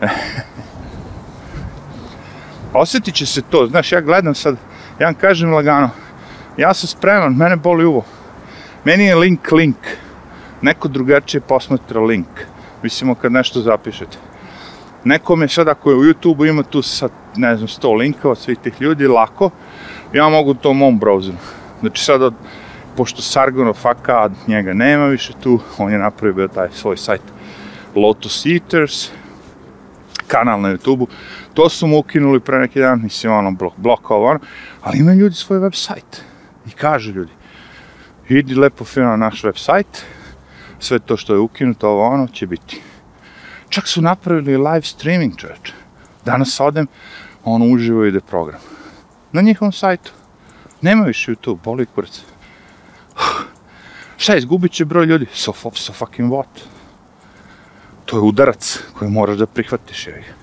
Osjetit 2.72 3.14
će 3.14 3.26
se 3.26 3.42
to, 3.42 3.66
znaš, 3.66 3.92
ja 3.92 4.00
gledam 4.00 4.34
sad, 4.34 4.56
Ja 5.00 5.06
vam 5.06 5.14
kažem 5.14 5.52
lagano, 5.52 5.90
ja 6.56 6.74
sam 6.74 6.88
spreman, 6.88 7.32
mene 7.36 7.56
boli 7.56 7.84
uvo. 7.84 8.04
Meni 8.84 9.04
je 9.04 9.14
link 9.14 9.52
link. 9.52 9.76
Neko 10.62 10.88
drugačije 10.88 11.40
posmatra 11.40 12.00
link. 12.00 12.28
Mislimo 12.82 13.14
kad 13.14 13.32
nešto 13.32 13.60
zapišete. 13.60 14.18
Nekome 15.04 15.48
sad 15.48 15.68
ako 15.68 15.90
je 15.90 15.96
u 15.96 16.04
YouTube-u 16.04 16.46
ima 16.46 16.62
tu 16.62 16.82
sad, 16.82 17.10
ne 17.36 17.56
znam, 17.56 17.68
100 17.68 17.96
linkova 17.96 18.34
svih 18.34 18.58
tih 18.58 18.80
ljudi, 18.80 19.06
lako, 19.06 19.50
ja 20.12 20.28
mogu 20.28 20.54
to 20.54 20.70
u 20.70 20.74
mom 20.74 21.00
browseru. 21.00 21.40
Znači 21.80 22.04
sad, 22.04 22.22
od, 22.22 22.34
pošto 22.96 23.22
Sargonov 23.22 23.74
faka, 23.74 24.30
njega 24.46 24.74
nema 24.74 25.06
više 25.06 25.32
tu, 25.42 25.60
on 25.78 25.92
je 25.92 25.98
napravio 25.98 26.48
taj 26.48 26.68
svoj 26.72 26.96
sajt 26.96 27.22
Lotus 27.94 28.46
Eaters, 28.46 29.10
kanal 30.26 30.60
na 30.60 30.68
YouTube-u, 30.68 31.06
to 31.54 31.68
su 31.68 31.86
mu 31.86 31.98
ukinuli 31.98 32.40
pre 32.40 32.58
neki 32.58 32.80
dan, 32.80 33.02
mislim, 33.02 33.32
ono, 33.32 33.50
blok, 33.50 33.72
blokovo, 33.76 34.26
ono, 34.30 34.40
ali 34.82 34.98
imaju 34.98 35.18
ljudi 35.18 35.34
svoj 35.34 35.58
web 35.58 35.72
sajt. 35.74 36.22
I 36.66 36.70
kaže 36.70 37.12
ljudi, 37.12 37.32
idi 38.28 38.54
lepo 38.54 38.84
fino 38.84 39.06
na 39.06 39.16
naš 39.16 39.44
web 39.44 39.56
sajt, 39.56 40.04
sve 40.78 40.98
to 40.98 41.16
što 41.16 41.34
je 41.34 41.38
ukinuto, 41.38 41.88
ovo 41.88 42.06
ono, 42.06 42.26
će 42.28 42.46
biti. 42.46 42.80
Čak 43.68 43.88
su 43.88 44.02
napravili 44.02 44.56
live 44.56 44.82
streaming, 44.82 45.36
čovječe. 45.36 45.72
Danas 46.24 46.60
odem, 46.60 46.86
ono, 47.44 47.64
uživo 47.64 48.04
ide 48.04 48.20
program. 48.20 48.60
Na 49.32 49.40
njihovom 49.40 49.72
sajtu. 49.72 50.12
Nema 50.82 51.04
više 51.04 51.32
YouTube, 51.32 51.58
boli 51.64 51.86
kurac. 51.86 52.22
Šta, 54.22 54.36
izgubit 54.36 54.72
će 54.72 54.84
broj 54.84 55.06
ljudi? 55.06 55.26
So, 55.32 55.52
so 55.74 55.92
fucking 55.92 56.32
what? 56.32 56.64
To 58.04 58.16
je 58.16 58.20
udarac 58.20 58.78
koji 58.98 59.10
moraš 59.10 59.36
da 59.36 59.46
prihvatiš, 59.46 60.06
je 60.06 60.34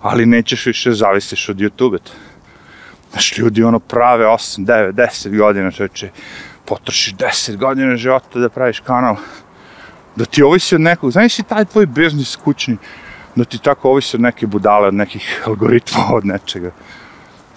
ali 0.00 0.26
nećeš 0.26 0.66
više 0.66 0.92
zavisiš 0.92 1.48
od 1.48 1.56
YouTube-a. 1.56 2.10
Znaš, 3.10 3.38
ljudi 3.38 3.62
ono 3.62 3.78
prave 3.78 4.24
8, 4.24 4.66
9, 4.66 4.92
10 4.92 5.38
godina, 5.38 5.70
čovječe, 5.70 6.10
potrošiš 6.64 7.14
10 7.14 7.56
godina 7.56 7.96
života 7.96 8.38
da 8.38 8.48
praviš 8.48 8.80
kanal, 8.80 9.16
da 10.16 10.24
ti 10.24 10.42
ovisi 10.42 10.74
od 10.74 10.80
nekog, 10.80 11.12
znaš 11.12 11.34
si 11.34 11.42
taj 11.42 11.64
tvoj 11.64 11.86
biznis 11.86 12.36
kućni, 12.36 12.76
da 13.36 13.44
ti 13.44 13.58
tako 13.58 13.90
ovisi 13.90 14.16
od 14.16 14.20
neke 14.20 14.46
budale, 14.46 14.88
od 14.88 14.94
nekih 14.94 15.42
algoritma, 15.46 16.04
od 16.12 16.26
nečega. 16.26 16.70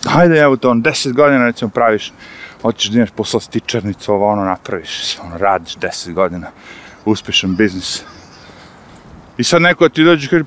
Hajde, 0.05 0.39
evo 0.39 0.55
to, 0.57 0.69
on 0.69 0.83
10 0.83 1.13
godina, 1.13 1.45
recimo, 1.45 1.69
praviš, 1.69 2.13
hoćeš 2.61 2.89
da 2.91 2.97
imaš 2.97 3.11
posla 3.11 3.39
stičarnicu, 3.39 4.13
ovo 4.13 4.29
ono 4.29 4.43
napraviš, 4.43 5.17
ono, 5.23 5.37
radiš 5.37 5.75
10 5.75 6.13
godina, 6.13 6.51
uspešan 7.05 7.55
biznis. 7.55 8.03
I 9.37 9.43
sad 9.43 9.61
neko 9.61 9.89
ti 9.89 10.03
dođe 10.03 10.25
i 10.25 10.29
kaže, 10.29 10.43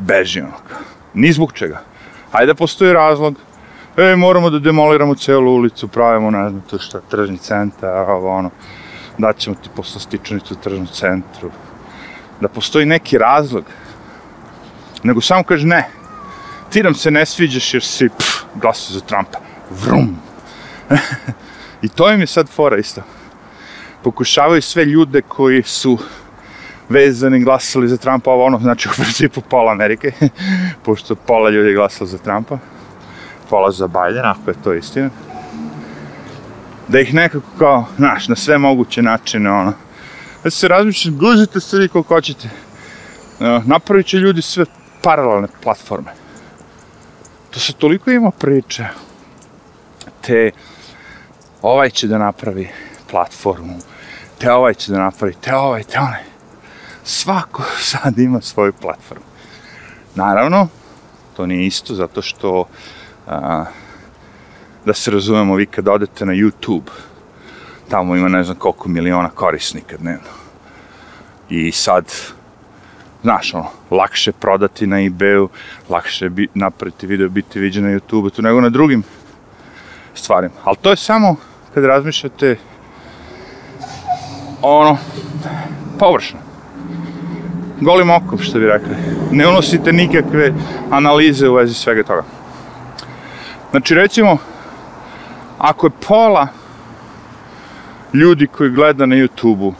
beži 0.00 0.40
ono 0.40 0.58
kao. 0.68 0.78
Ni 1.14 1.32
zbog 1.32 1.52
čega. 1.52 1.82
Hajde 2.32 2.54
postoji 2.54 2.92
razlog. 2.92 3.34
E, 3.96 4.16
moramo 4.16 4.50
da 4.50 4.58
demoliramo 4.58 5.14
celu 5.14 5.54
ulicu, 5.54 5.88
pravimo, 5.88 6.30
ne 6.30 6.48
znam, 6.48 6.62
to 6.70 6.78
šta, 6.78 7.00
tržni 7.00 7.38
centar, 7.38 8.10
ovo 8.10 8.30
ono. 8.30 8.50
Daćemo 9.18 9.56
ti 9.56 9.68
posle 9.76 10.00
stičanicu 10.00 10.54
u 10.54 10.56
tržnom 10.56 10.86
centru. 10.86 11.50
Da 12.40 12.48
postoji 12.48 12.86
neki 12.86 13.18
razlog. 13.18 13.64
Nego 15.02 15.20
samo 15.20 15.42
kaže 15.42 15.66
ne. 15.66 15.88
Ti 16.70 16.82
nam 16.82 16.94
se 16.94 17.10
ne 17.10 17.26
sviđaš 17.26 17.74
jer 17.74 17.82
si 17.82 18.08
pff, 18.08 18.44
glasu 18.54 18.92
za 18.92 19.00
Trumpa. 19.00 19.38
Vrum. 19.70 20.16
I 21.82 21.88
to 21.88 22.10
im 22.12 22.20
je 22.20 22.26
sad 22.26 22.48
fora 22.48 22.76
isto. 22.76 23.02
Pokušavaju 24.02 24.62
sve 24.62 24.84
ljude 24.84 25.22
koji 25.22 25.62
su 25.62 25.98
vezani 26.88 27.40
glasali 27.44 27.88
za 27.88 27.96
Trumpa, 27.96 28.30
ovo 28.30 28.44
ono, 28.44 28.58
znači 28.58 28.88
u 28.88 28.92
principu 28.96 29.40
pola 29.40 29.72
Amerike, 29.72 30.12
pošto 30.84 31.14
pola 31.14 31.50
ljudi 31.50 31.74
glasalo 31.74 32.08
za 32.08 32.18
Trumpa. 32.18 32.58
pola 33.50 33.70
za 33.70 33.86
Biden, 33.86 34.24
ako 34.24 34.50
je 34.50 34.62
to 34.64 34.74
istina. 34.74 35.10
Da 36.88 37.00
ih 37.00 37.14
nekako 37.14 37.46
kao, 37.58 37.84
znaš, 37.96 38.28
na 38.28 38.36
sve 38.36 38.58
moguće 38.58 39.02
načine, 39.02 39.50
ono, 39.50 39.72
da 40.44 40.50
se 40.50 40.68
razmišljate, 40.68 41.16
guzite 41.16 41.60
se 41.60 41.78
vi 41.78 41.88
koliko 41.88 42.14
hoćete. 42.14 42.48
Uh, 43.40 43.66
napravit 43.66 44.06
će 44.06 44.16
ljudi 44.16 44.42
sve 44.42 44.64
paralelne 45.02 45.48
platforme. 45.62 46.10
To 47.50 47.60
se 47.60 47.72
toliko 47.72 48.10
ima 48.10 48.30
priče. 48.30 48.84
Te, 50.20 50.50
ovaj 51.62 51.90
će 51.90 52.06
da 52.06 52.18
napravi 52.18 52.68
platformu, 53.10 53.78
te 54.38 54.52
ovaj 54.52 54.74
će 54.74 54.92
da 54.92 54.98
napravi, 54.98 55.34
te 55.40 55.54
ovaj, 55.54 55.82
te 55.82 55.98
onaj. 55.98 56.37
Svako 57.08 57.62
sad 57.90 58.18
ima 58.18 58.40
svoju 58.40 58.72
platformu. 58.72 59.24
Naravno, 60.14 60.68
to 61.36 61.46
nije 61.46 61.66
isto, 61.66 61.94
zato 61.94 62.22
što 62.22 62.64
a, 63.26 63.64
da 64.84 64.94
se 64.94 65.10
razumemo, 65.10 65.54
vi 65.54 65.66
kad 65.66 65.88
odete 65.88 66.26
na 66.26 66.32
YouTube, 66.32 66.90
tamo 67.88 68.16
ima 68.16 68.28
ne 68.28 68.44
znam 68.44 68.56
koliko 68.56 68.88
miliona 68.88 69.30
korisnika 69.30 69.96
dnevno. 69.96 70.30
I 71.48 71.72
sad, 71.72 72.12
znaš, 73.22 73.54
ono, 73.54 73.66
lakše 73.90 74.32
prodati 74.32 74.86
na 74.86 74.96
eBayu, 74.96 75.48
lakše 75.88 76.28
bi, 76.28 76.48
napraviti 76.54 77.06
video, 77.06 77.28
biti 77.28 77.60
viđen 77.60 77.84
na 77.84 77.90
YouTube-u, 77.90 78.30
tu 78.30 78.42
nego 78.42 78.60
na 78.60 78.68
drugim 78.68 79.02
stvarima. 80.14 80.54
Ali 80.64 80.76
to 80.82 80.90
je 80.90 80.96
samo 80.96 81.36
kad 81.74 81.84
razmišljate 81.84 82.56
ono, 84.62 84.98
površno. 85.98 86.47
Golim 87.80 88.10
okom, 88.10 88.38
što 88.38 88.58
bi 88.58 88.66
rekli. 88.66 88.96
Ne 89.30 89.48
unosite 89.48 89.92
nikakve 89.92 90.52
analize 90.90 91.48
u 91.48 91.54
vezi 91.54 91.74
svega 91.74 92.02
toga. 92.02 92.22
Znači, 93.70 93.94
recimo, 93.94 94.38
ako 95.58 95.86
je 95.86 95.90
pola 96.08 96.48
ljudi 98.12 98.46
koji 98.46 98.70
gleda 98.70 99.06
na 99.06 99.16
YouTube-u, 99.16 99.74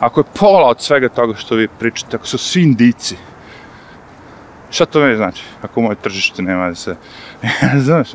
ako 0.00 0.20
je 0.20 0.24
pola 0.38 0.68
od 0.68 0.80
svega 0.80 1.08
toga 1.08 1.34
što 1.34 1.54
vi 1.54 1.68
pričate, 1.68 2.16
ako 2.16 2.26
su 2.26 2.38
svi 2.38 2.62
indici, 2.62 3.16
šta 4.70 4.86
to 4.86 5.00
meni 5.00 5.16
znači? 5.16 5.44
Ako 5.62 5.80
moje 5.80 5.96
tržište 5.96 6.42
nema 6.42 6.68
da 6.68 6.74
se... 6.74 6.96
Znaš, 7.86 8.08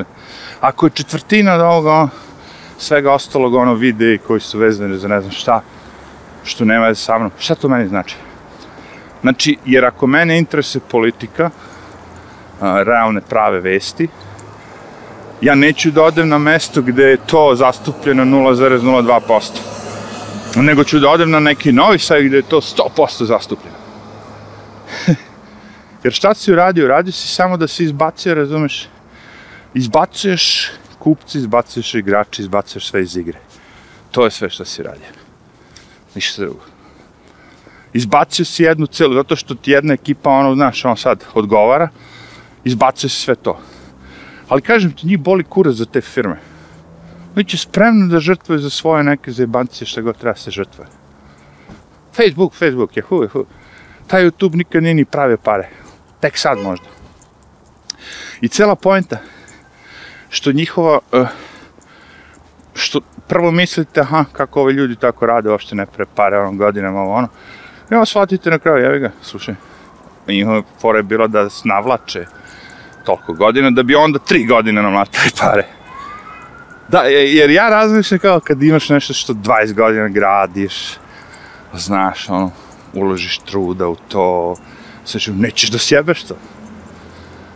ako 0.62 0.86
je 0.86 0.90
četvrtina 0.90 1.54
od 1.54 1.62
ovoga, 1.62 2.08
svega 2.78 3.14
ostalog, 3.14 3.54
ono, 3.54 3.74
videi 3.74 4.18
koji 4.18 4.40
su 4.40 4.60
vezani 4.60 4.98
za 4.98 5.08
ne 5.08 5.22
znam 5.22 5.32
šta, 5.32 5.62
što 6.44 6.66
nema 6.66 6.88
da 6.88 6.96
sa 6.96 7.18
mnom, 7.18 7.32
šta 7.40 7.56
to 7.56 7.70
meni 7.70 7.88
znači? 7.88 8.16
Znači, 9.22 9.58
jer 9.66 9.86
ako 9.86 10.08
mene 10.08 10.38
interesuje 10.38 10.82
politika, 10.92 11.50
a, 12.62 12.84
realne 12.84 13.22
prave 13.22 13.60
vesti, 13.60 14.08
ja 15.42 15.56
neću 15.56 15.92
da 15.92 16.04
odem 16.04 16.30
na 16.30 16.38
mesto 16.38 16.82
gde 16.82 17.04
je 17.04 17.18
to 17.18 17.56
zastupljeno 17.56 18.26
0,02%, 18.26 19.60
nego 20.56 20.84
ću 20.84 21.00
da 21.00 21.10
odem 21.10 21.32
na 21.32 21.40
neki 21.40 21.72
novi 21.72 22.00
sajt 22.00 22.26
gde 22.26 22.38
je 22.38 22.42
to 22.42 22.62
100% 22.62 23.24
zastupljeno. 23.24 23.78
jer 26.04 26.14
šta 26.14 26.34
si 26.34 26.52
uradio? 26.52 26.86
Uradio 26.86 27.14
si 27.14 27.28
samo 27.28 27.58
da 27.58 27.68
se 27.68 27.84
izbacio, 27.84 28.34
razumeš? 28.34 28.88
Izbacuješ 29.74 30.72
kupci, 31.00 31.38
izbacuješ 31.38 31.94
igrači, 31.96 32.42
izbacuješ 32.42 32.90
sve 32.90 33.02
iz 33.02 33.18
igre. 33.18 33.40
To 34.12 34.26
je 34.26 34.32
sve 34.32 34.50
što 34.50 34.66
si 34.66 34.84
radio. 34.84 35.08
Ništa 36.16 36.42
drugo 36.42 36.77
izbacio 37.94 38.46
si 38.46 38.64
jednu 38.64 38.88
celu, 38.88 39.14
zato 39.14 39.36
što 39.36 39.56
ti 39.56 39.72
jedna 39.72 39.94
ekipa, 39.94 40.30
ono, 40.30 40.56
znaš, 40.56 40.86
ono 40.86 40.96
sad 40.96 41.24
odgovara, 41.34 41.90
izbacio 42.64 43.10
si 43.10 43.16
sve 43.16 43.36
to. 43.36 43.60
Ali 44.50 44.62
kažem 44.62 44.92
ti, 44.92 45.08
njih 45.08 45.20
boli 45.20 45.44
kurac 45.44 45.76
za 45.76 45.86
te 45.86 46.02
firme. 46.02 46.40
Oni 47.36 47.46
će 47.46 47.58
spremno 47.58 48.08
da 48.08 48.20
žrtvuju 48.20 48.60
za 48.60 48.70
svoje 48.70 49.04
neke 49.04 49.32
zajebancije 49.32 49.88
šta 49.88 50.02
god 50.02 50.18
treba 50.18 50.36
se 50.36 50.52
žrtvuje. 50.52 50.88
Facebook, 52.16 52.54
Facebook, 52.54 52.98
je 52.98 53.04
hu, 53.04 53.28
hu. 53.28 53.46
Taj 54.08 54.24
YouTube 54.24 54.56
nikad 54.56 54.84
nije 54.84 54.94
ni 54.94 55.06
prave 55.06 55.38
pare. 55.38 55.70
Tek 56.20 56.38
sad 56.38 56.58
možda. 56.58 56.86
I 58.42 58.48
cela 58.48 58.76
poenta, 58.76 59.18
što 60.30 60.52
njihova, 60.52 61.00
uh, 61.12 61.28
što 62.74 63.02
prvo 63.28 63.52
mislite, 63.52 64.02
aha, 64.02 64.26
kako 64.32 64.62
ovi 64.62 64.74
ljudi 64.74 64.96
tako 64.96 65.26
rade, 65.26 65.50
uopšte 65.50 65.76
ne 65.76 65.86
pre 65.86 66.06
pare, 66.16 66.40
ono, 66.40 66.52
godinama, 66.52 67.04
ono, 67.04 67.28
Ja, 67.92 68.06
shvatite 68.06 68.50
na 68.50 68.60
kraju, 68.60 68.84
jevi 68.84 69.00
ga, 69.00 69.12
slušaj. 69.22 69.56
Njihova 70.28 70.64
fora 70.82 71.00
je 71.00 71.04
bila 71.04 71.28
da 71.28 71.48
navlače 71.64 72.26
toliko 73.06 73.34
godina, 73.34 73.70
da 73.72 73.84
bi 73.84 73.96
onda 73.96 74.20
tri 74.20 74.46
godine 74.46 74.82
namlatili 74.82 75.32
pare. 75.40 75.66
Da, 76.88 77.02
jer 77.02 77.50
ja 77.50 77.70
razmišljam 77.70 78.20
kao 78.20 78.40
kad 78.40 78.64
imaš 78.64 78.90
nešto 78.90 79.14
što 79.14 79.34
20 79.34 79.74
godina 79.74 80.08
gradiš, 80.08 80.74
znaš, 81.74 82.30
ono, 82.30 82.52
uložiš 82.94 83.38
truda 83.38 83.88
u 83.88 83.96
to, 83.96 84.56
sve 85.06 85.20
što 85.20 85.32
nećeš 85.32 85.70
da 85.70 85.78
sjebeš 85.78 86.24
to. 86.24 86.36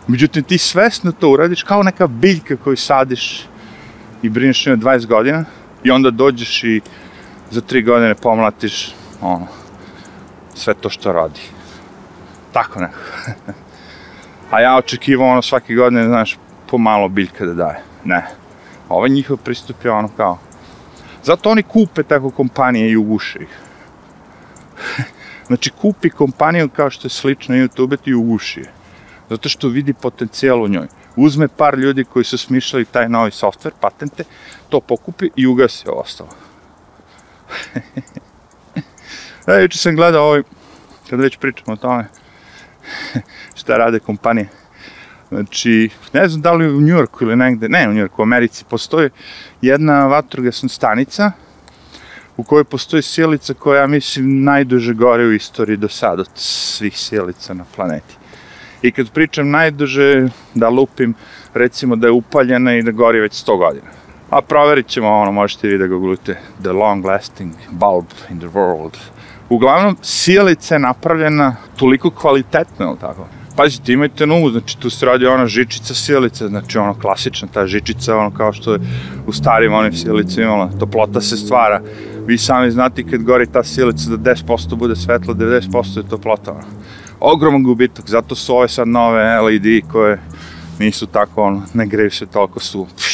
Međutim, 0.06 0.42
ti 0.42 0.58
svesno 0.58 1.12
to 1.12 1.30
uradiš 1.30 1.62
kao 1.62 1.82
neka 1.82 2.06
biljka 2.06 2.56
koju 2.56 2.76
sadiš 2.76 3.46
i 4.22 4.28
brineš 4.28 4.66
njoj 4.66 4.76
20 4.76 5.06
godina 5.06 5.44
i 5.84 5.90
onda 5.90 6.10
dođeš 6.10 6.64
i 6.64 6.80
za 7.50 7.60
tri 7.60 7.82
godine 7.82 8.14
pomlatiš, 8.14 8.94
ono, 9.20 9.46
sve 10.54 10.74
to 10.74 10.90
što 10.90 11.12
radi. 11.12 11.40
Tako 12.52 12.80
neko. 12.80 12.98
A 14.50 14.60
ja 14.60 14.76
očekivao 14.76 15.28
ono 15.28 15.42
svake 15.42 15.74
godine, 15.74 16.04
znaš, 16.06 16.38
po 16.66 16.78
malo 16.78 17.08
biljka 17.08 17.46
da 17.46 17.54
daje. 17.54 17.80
Ne. 18.04 18.26
Ovaj 18.88 19.08
njihov 19.08 19.36
pristup 19.36 19.84
je 19.84 19.90
ono 19.90 20.08
kao... 20.16 20.38
Zato 21.24 21.50
oni 21.50 21.62
kupe 21.62 22.02
tako 22.02 22.30
kompanije 22.30 22.90
i 22.90 22.96
uguše 22.96 23.38
ih. 23.42 23.58
znači, 25.46 25.70
kupi 25.70 26.10
kompaniju 26.10 26.68
kao 26.68 26.90
što 26.90 27.06
je 27.06 27.10
slično 27.10 27.54
YouTube 27.54 27.96
i 28.04 28.14
uguši 28.14 28.60
je. 28.60 28.70
Zato 29.30 29.48
što 29.48 29.68
vidi 29.68 29.92
potencijal 29.92 30.62
u 30.62 30.68
njoj. 30.68 30.86
Uzme 31.16 31.48
par 31.48 31.78
ljudi 31.78 32.04
koji 32.04 32.24
su 32.24 32.38
smišljali 32.38 32.84
taj 32.84 33.08
novi 33.08 33.30
software, 33.30 33.72
patente, 33.80 34.24
to 34.68 34.80
pokupi 34.80 35.30
i 35.36 35.46
ugasi 35.46 35.84
ostalo. 35.88 36.30
Da, 39.46 39.54
juče 39.54 39.78
sam 39.78 39.96
gledao 39.96 40.26
ovaj, 40.26 40.42
kad 41.10 41.20
već 41.20 41.36
pričamo 41.36 41.72
o 41.72 41.76
tome, 41.76 42.04
šta 43.60 43.76
rade 43.76 43.98
kompanije. 43.98 44.48
Znači, 45.28 45.90
ne 46.12 46.28
znam 46.28 46.42
da 46.42 46.52
li 46.52 46.74
u 46.74 46.80
Njurku 46.80 47.24
ili 47.24 47.36
negde, 47.36 47.68
ne 47.68 47.88
u 47.88 47.92
Njurku, 47.92 48.22
u 48.22 48.24
Americi, 48.24 48.64
postoji 48.64 49.10
jedna 49.62 50.06
vatrogasna 50.06 50.68
stanica 50.68 51.32
u 52.36 52.42
kojoj 52.42 52.64
postoji 52.64 53.02
sjelica 53.02 53.54
koja, 53.54 53.80
ja 53.80 53.86
mislim, 53.86 54.44
najduže 54.44 54.94
gore 54.94 55.24
u 55.24 55.32
istoriji 55.32 55.76
do 55.76 55.88
sada 55.88 56.20
od 56.20 56.28
svih 56.34 56.98
sjelica 56.98 57.54
na 57.54 57.64
planeti. 57.76 58.14
I 58.82 58.92
kad 58.92 59.10
pričam 59.10 59.50
najduže, 59.50 60.28
da 60.54 60.68
lupim, 60.68 61.14
recimo 61.54 61.96
da 61.96 62.06
je 62.06 62.10
upaljena 62.10 62.74
i 62.76 62.82
da 62.82 62.90
gori 62.90 63.20
već 63.20 63.44
100 63.44 63.58
godina. 63.58 64.01
A 64.32 64.42
proverit 64.42 64.86
ćemo 64.86 65.08
ono, 65.08 65.32
možete 65.32 65.68
vi 65.68 65.78
da 65.78 65.86
googlite, 65.86 66.40
the 66.62 66.72
long 66.72 67.04
lasting 67.04 67.52
bulb 67.70 68.06
in 68.30 68.38
the 68.38 68.48
world, 68.48 68.96
Uglavnom, 69.48 69.96
sijalica 70.02 70.74
je 70.74 70.78
napravljena 70.78 71.56
toliko 71.76 72.10
kvalitetno, 72.10 72.86
ili 72.86 72.98
tako? 73.00 73.26
Pazite, 73.56 73.92
imajte 73.92 74.26
na 74.26 74.34
umu, 74.34 74.50
znači 74.50 74.78
tu 74.78 74.90
se 74.90 75.06
radi 75.06 75.26
ona 75.26 75.46
žičica 75.46 75.94
sijalica, 75.94 76.48
znači 76.48 76.78
ono 76.78 76.94
klasična 76.94 77.48
ta 77.54 77.66
žičica, 77.66 78.16
ono 78.16 78.30
kao 78.30 78.52
što 78.52 78.72
je 78.72 78.80
u 79.26 79.32
starim 79.32 79.72
onim 79.72 79.92
sijalica 79.92 80.42
imala, 80.42 80.70
toplota 80.80 81.20
se 81.20 81.36
stvara. 81.36 81.80
Vi 82.26 82.38
sami 82.38 82.70
znate 82.70 83.02
kad 83.02 83.22
gori 83.22 83.46
ta 83.46 83.64
sijalica 83.64 84.16
da 84.16 84.34
10% 84.34 84.74
bude 84.74 84.96
svetlo, 84.96 85.34
90% 85.34 85.96
je 85.96 86.08
toplota. 86.08 86.50
Ono. 86.50 86.64
Ogroman 87.20 87.62
gubitak, 87.62 88.08
zato 88.08 88.34
su 88.34 88.56
ove 88.56 88.68
sad 88.68 88.88
nove 88.88 89.40
LED 89.40 89.82
koje 89.92 90.18
nisu 90.78 91.06
tako, 91.06 91.42
ono, 91.42 91.62
ne 91.74 91.86
greju 91.86 92.10
se 92.10 92.26
toliko 92.26 92.60
su 92.60 92.86
pšu, 92.96 93.11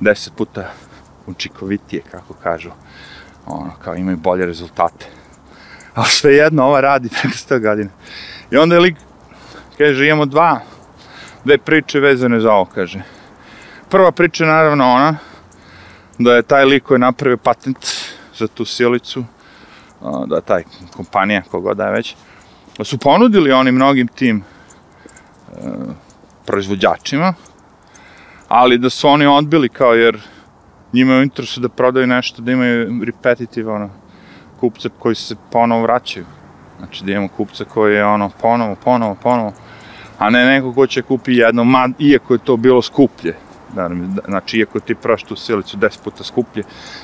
10 0.00 0.30
puta 0.36 0.70
učinkovitije, 1.26 2.02
kako 2.10 2.34
kažu. 2.34 2.70
Ono, 3.46 3.70
kao 3.84 3.94
imaju 3.94 4.16
bolje 4.16 4.46
rezultate 4.46 5.06
ali 5.94 6.08
sve 6.08 6.34
jedno, 6.34 6.64
ova 6.64 6.80
radi 6.80 7.08
preko 7.08 7.36
100 7.36 7.60
godina. 7.60 7.90
I 8.50 8.56
onda 8.56 8.74
je 8.74 8.80
lik, 8.80 8.96
kaže, 9.78 10.06
imamo 10.06 10.26
dva, 10.26 10.60
dve 11.44 11.58
priče 11.58 12.00
vezane 12.00 12.40
za 12.40 12.52
ovo, 12.52 12.64
kaže. 12.64 13.02
Prva 13.88 14.12
priča 14.12 14.44
je 14.44 14.50
naravno 14.50 14.92
ona, 14.92 15.16
da 16.18 16.34
je 16.34 16.42
taj 16.42 16.64
lik 16.64 16.82
koji 16.82 16.96
je 16.96 17.00
napravio 17.00 17.36
patent 17.36 17.86
za 18.38 18.48
tu 18.48 18.64
silicu, 18.64 19.24
da 20.26 20.36
je 20.36 20.42
taj 20.42 20.62
kompanija, 20.96 21.42
kogod 21.50 21.76
da 21.76 21.86
je 21.86 21.92
već, 21.92 22.16
da 22.78 22.84
su 22.84 22.98
ponudili 22.98 23.52
oni 23.52 23.72
mnogim 23.72 24.08
tim 24.08 24.42
e, 24.42 25.54
proizvođačima, 26.46 27.34
ali 28.50 28.78
da 28.78 28.90
su 28.90 29.08
oni 29.08 29.26
odbili 29.26 29.68
kao 29.68 29.94
jer 29.94 30.20
njima 30.92 31.12
je 31.12 31.20
u 31.20 31.22
interesu 31.22 31.60
da 31.60 31.68
prodaju 31.68 32.06
nešto, 32.06 32.42
da 32.42 32.52
imaju 32.52 33.04
repetitive, 33.04 33.72
ono, 33.72 33.90
kupce 34.60 34.88
koji 34.98 35.14
se 35.14 35.36
ponovo 35.52 35.82
vraćaju. 35.82 36.26
Znači 36.78 37.04
da 37.04 37.12
imamo 37.12 37.28
kupce 37.28 37.64
koji 37.64 37.94
je 37.94 38.04
ono 38.04 38.30
ponovo, 38.40 38.76
ponovo, 38.84 39.14
ponovo. 39.22 39.52
a 40.18 40.30
ne 40.30 40.44
neko 40.44 40.72
ko 40.72 40.86
će 40.86 41.02
kupi 41.02 41.36
jedno, 41.36 41.64
ma, 41.64 41.88
iako 41.98 42.34
je 42.34 42.38
to 42.38 42.56
bilo 42.56 42.82
skuplje. 42.82 43.36
Znači, 44.28 44.58
iako 44.58 44.80
ti 44.80 44.94
proš 44.94 45.22
tu 45.22 45.36
silicu 45.36 45.76
10 45.76 46.02
puta 46.04 46.24
skuplje, 46.24 46.62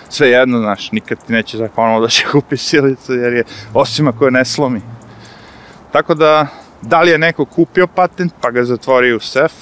sve 0.09 0.29
jedno, 0.29 0.59
znaš, 0.59 0.93
nikad 0.93 1.27
ti 1.27 1.33
neće 1.33 1.59
tako 1.59 1.75
ponovo 1.75 2.01
da 2.01 2.09
će 2.09 2.27
kupi 2.33 2.57
silicu, 2.57 3.13
jer 3.13 3.33
je, 3.33 3.45
osim 3.75 4.09
ako 4.09 4.31
ne 4.31 4.45
slomi. 4.45 4.81
Tako 5.93 6.15
da, 6.15 6.47
da 6.83 7.03
li 7.03 7.11
je 7.11 7.19
neko 7.19 7.45
kupio 7.45 7.87
patent, 7.87 8.33
pa 8.41 8.51
ga 8.51 8.65
zatvorio 8.65 9.17
u 9.17 9.21
sef, 9.21 9.53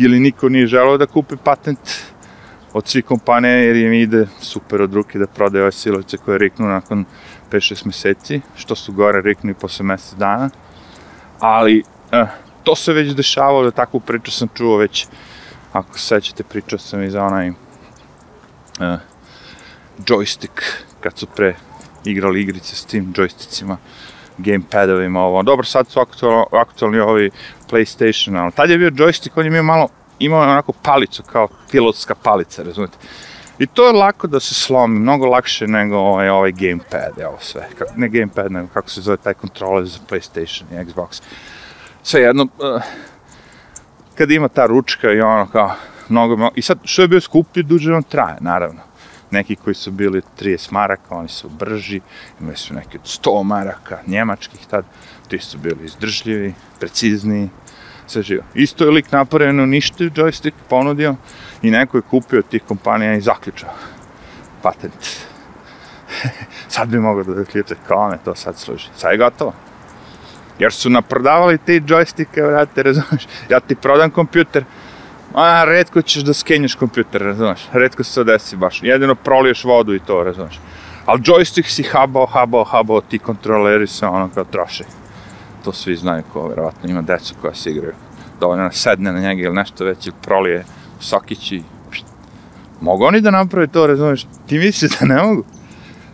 ili 0.00 0.20
niko 0.20 0.48
nije 0.48 0.66
želeo 0.66 0.98
da 0.98 1.06
kupi 1.06 1.36
patent 1.44 1.78
od 2.72 2.88
svih 2.88 3.04
kompanija, 3.04 3.54
jer 3.54 3.76
im 3.76 3.92
ide 3.92 4.26
super 4.40 4.82
od 4.82 4.94
ruke 4.94 5.18
da 5.18 5.26
prodaje 5.26 5.62
ove 5.62 5.72
silice 5.72 6.16
koje 6.16 6.38
riknu 6.38 6.66
nakon 6.66 7.04
5-6 7.50 7.86
meseci, 7.86 8.40
što 8.56 8.74
su 8.74 8.92
gore 8.92 9.20
riknu 9.20 9.50
i 9.50 9.54
posle 9.54 9.84
mesec 9.84 10.14
dana. 10.14 10.50
Ali, 11.40 11.82
eh, 12.12 12.26
to 12.64 12.76
se 12.76 12.92
već 12.92 13.14
dešavalo, 13.14 13.64
da 13.64 13.70
takvu 13.70 14.00
priču 14.00 14.30
sam 14.30 14.48
čuo 14.54 14.76
već, 14.76 15.06
ako 15.72 15.98
se 15.98 16.06
sećate, 16.06 16.44
pričao 16.44 16.78
sam 16.78 17.02
i 17.02 17.10
za 17.10 17.24
onaj 17.24 17.50
uh, 17.50 17.56
joystick, 19.98 20.62
kad 21.00 21.18
su 21.18 21.26
pre 21.26 21.54
igrali 22.04 22.40
igrice 22.40 22.76
s 22.76 22.84
tim 22.84 23.12
joystickima, 23.16 23.76
gamepadovima, 24.38 25.20
ovo. 25.20 25.42
Dobro, 25.42 25.64
sad 25.64 25.88
su 25.88 26.00
aktualni, 26.00 26.44
aktualni 26.52 26.98
ovi 26.98 27.30
PlayStation, 27.70 28.42
ali 28.42 28.52
tad 28.52 28.70
je 28.70 28.78
bio 28.78 28.90
joystick, 28.90 29.30
on 29.36 29.44
je 29.44 29.48
imao 29.48 29.62
malo, 29.62 29.88
imao 30.18 30.42
onako 30.42 30.72
palicu, 30.72 31.22
kao 31.22 31.48
pilotska 31.70 32.14
palica, 32.14 32.62
razumete? 32.62 32.98
I 33.58 33.66
to 33.66 33.86
je 33.86 33.92
lako 33.92 34.26
da 34.26 34.40
se 34.40 34.54
slomi, 34.54 35.00
mnogo 35.00 35.26
lakše 35.26 35.66
nego 35.66 35.96
ovaj, 35.96 36.28
ovaj 36.28 36.52
gamepad, 36.52 37.18
evo 37.18 37.38
sve. 37.40 37.68
Kako, 37.78 37.92
ne 37.96 38.08
gamepad, 38.08 38.52
nego 38.52 38.68
kako 38.68 38.90
se 38.90 39.00
zove 39.00 39.16
taj 39.16 39.34
kontroler 39.34 39.86
za 39.86 39.98
PlayStation 40.10 40.62
i 40.72 40.84
Xbox. 40.84 41.22
Sve 42.02 42.20
jedno, 42.20 42.42
uh, 42.42 42.82
kad 44.14 44.30
ima 44.30 44.48
ta 44.48 44.66
ručka 44.66 45.12
i 45.12 45.20
ono 45.20 45.46
kao, 45.46 45.72
mnogo, 46.08 46.36
mnogo, 46.36 46.52
i 46.56 46.62
sad 46.62 46.78
što 46.84 47.02
je 47.02 47.08
bio 47.08 47.20
skuplji, 47.20 47.62
duže 47.62 47.94
on 47.94 48.02
traje, 48.02 48.36
naravno. 48.40 48.80
Neki 49.30 49.56
koji 49.56 49.74
su 49.74 49.90
bili 49.90 50.22
30 50.40 50.72
maraka, 50.72 51.14
oni 51.14 51.28
su 51.28 51.48
brži, 51.48 52.00
imali 52.40 52.56
su 52.56 52.74
neke 52.74 52.98
100 52.98 53.42
maraka, 53.44 53.98
njemačkih 54.06 54.60
tad, 54.70 54.84
ti 55.28 55.38
su 55.38 55.58
bili 55.58 55.84
izdržljivi, 55.84 56.54
precizniji, 56.80 57.48
sve 58.06 58.22
živo. 58.22 58.44
Isto 58.54 58.84
je 58.84 58.90
lik 58.90 59.12
napravljeno 59.12 59.66
ništa 59.66 60.04
joystick 60.04 60.52
ponudio 60.68 61.16
i 61.62 61.70
neko 61.70 61.98
je 61.98 62.02
kupio 62.10 62.42
tih 62.42 62.62
kompanija 62.62 63.14
i 63.14 63.20
zaključao 63.20 63.70
patent. 64.62 64.92
sad 66.74 66.88
bi 66.88 66.98
mogao 66.98 67.24
da 67.24 67.34
zaključe 67.34 67.74
kao 67.88 68.10
ne 68.10 68.18
to 68.24 68.34
sad 68.34 68.58
služi. 68.58 68.88
Sad 68.96 69.12
je 69.12 69.18
gotovo. 69.18 69.52
Jer 70.58 70.72
su 70.72 70.90
naprodavali 70.90 71.58
ti 71.58 71.82
joystike, 71.86 72.46
vrate, 72.46 72.82
razumeš? 72.82 73.28
Ja 73.48 73.60
ti 73.60 73.74
prodam 73.74 74.10
kompjuter, 74.10 74.64
a 75.34 75.64
redko 75.64 76.02
ćeš 76.02 76.22
da 76.22 76.34
skenješ 76.34 76.74
kompjuter, 76.74 77.22
razumeš? 77.22 77.68
Redko 77.72 78.04
se 78.04 78.14
to 78.14 78.24
desi 78.24 78.56
baš. 78.56 78.82
Jedino 78.82 79.14
proliješ 79.14 79.64
vodu 79.64 79.94
i 79.94 80.00
to, 80.00 80.22
razumeš? 80.22 80.60
Ali 81.06 81.20
joystick 81.20 81.66
si 81.66 81.82
habao, 81.82 82.26
habao, 82.26 82.64
habao, 82.64 83.00
ti 83.00 83.18
kontroleri 83.18 83.86
se 83.86 84.06
ono 84.06 84.28
kao 84.34 84.44
troše. 84.44 84.84
To 85.64 85.72
svi 85.72 85.96
znaju 85.96 86.22
ko, 86.32 86.48
verovatno, 86.48 86.90
ima 86.90 87.02
decu 87.02 87.34
koja 87.40 87.54
se 87.54 87.70
igraju. 87.70 87.92
Dovoljno 88.40 88.64
da 88.64 88.72
sedne 88.72 89.12
na 89.12 89.20
njega 89.20 89.42
ili 89.42 89.54
nešto 89.54 89.84
već 89.84 90.06
ili 90.06 90.16
prolije 90.22 90.64
sokić 91.00 91.52
i... 91.52 91.62
Mogu 92.80 93.04
oni 93.04 93.20
da 93.20 93.30
naprave 93.30 93.66
to, 93.66 93.86
razumeš? 93.86 94.26
Ti 94.46 94.58
misliš 94.58 94.98
da 95.00 95.06
ne 95.06 95.22
mogu? 95.22 95.44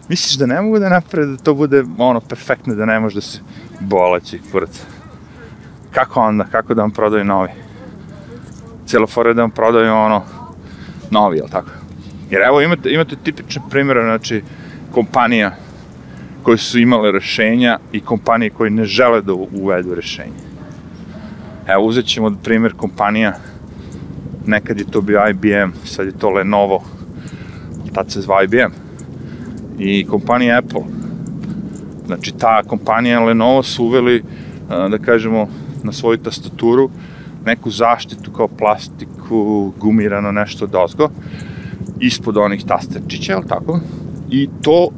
Misliš 0.08 0.38
da 0.38 0.46
ne 0.46 0.60
mogu 0.62 0.78
da 0.78 0.88
naprave 0.88 1.26
da 1.26 1.36
to 1.36 1.54
bude 1.54 1.84
ono 1.98 2.20
perfektno, 2.20 2.74
da 2.74 2.84
ne 2.84 3.00
može 3.00 3.14
da 3.14 3.20
se 3.20 3.38
boleći 3.80 4.40
kurac. 4.52 4.82
Kako 5.90 6.20
onda? 6.20 6.44
Kako 6.44 6.74
da 6.74 6.82
vam 6.82 6.90
prodaju 6.90 7.24
novi? 7.24 7.48
Cijelo 8.86 9.06
fora 9.06 9.32
da 9.32 9.42
vam 9.42 9.50
prodaju 9.50 9.92
ono 9.92 10.22
novi, 11.10 11.36
jel 11.36 11.48
tako? 11.48 11.70
Jer 12.30 12.42
evo 12.42 12.60
imate, 12.60 12.90
imate 12.90 13.16
tipične 13.24 13.62
primjere, 13.70 14.02
znači 14.02 14.42
kompanija 14.90 15.54
koje 16.42 16.58
su 16.58 16.78
imale 16.78 17.12
rešenja 17.12 17.78
i 17.92 18.00
kompanije 18.00 18.50
koje 18.50 18.70
ne 18.70 18.84
žele 18.84 19.22
da 19.22 19.32
uvedu 19.32 19.94
rešenje. 19.94 20.46
Evo, 21.66 21.84
uzet 21.84 22.06
ćemo 22.06 22.36
primjer 22.42 22.72
kompanija, 22.72 23.32
nekad 24.46 24.78
je 24.78 24.90
to 24.90 25.00
bio 25.00 25.28
IBM, 25.30 25.70
sad 25.84 26.06
je 26.06 26.18
to 26.18 26.30
Lenovo, 26.30 26.84
tad 27.92 28.10
se 28.10 28.20
zva 28.20 28.42
IBM. 28.42 28.72
I 29.78 30.06
kompanija 30.06 30.58
Apple, 30.58 30.82
znači 32.06 32.32
ta 32.38 32.62
kompanija 32.62 33.24
Lenovo 33.24 33.62
su 33.62 33.84
uveli, 33.84 34.22
da 34.68 34.98
kažemo, 34.98 35.48
na 35.82 35.92
svoju 35.92 36.18
tastaturu 36.18 36.90
neku 37.46 37.70
zaštitu 37.70 38.32
kao 38.32 38.48
plastiku, 38.48 39.72
gumirano 39.78 40.32
nešto 40.32 40.66
dozgo, 40.66 41.08
ispod 42.00 42.36
onih 42.36 42.64
tasterčića, 42.64 43.32
je 43.32 43.46
tako? 43.48 43.80
I 44.30 44.48
to 44.62 44.88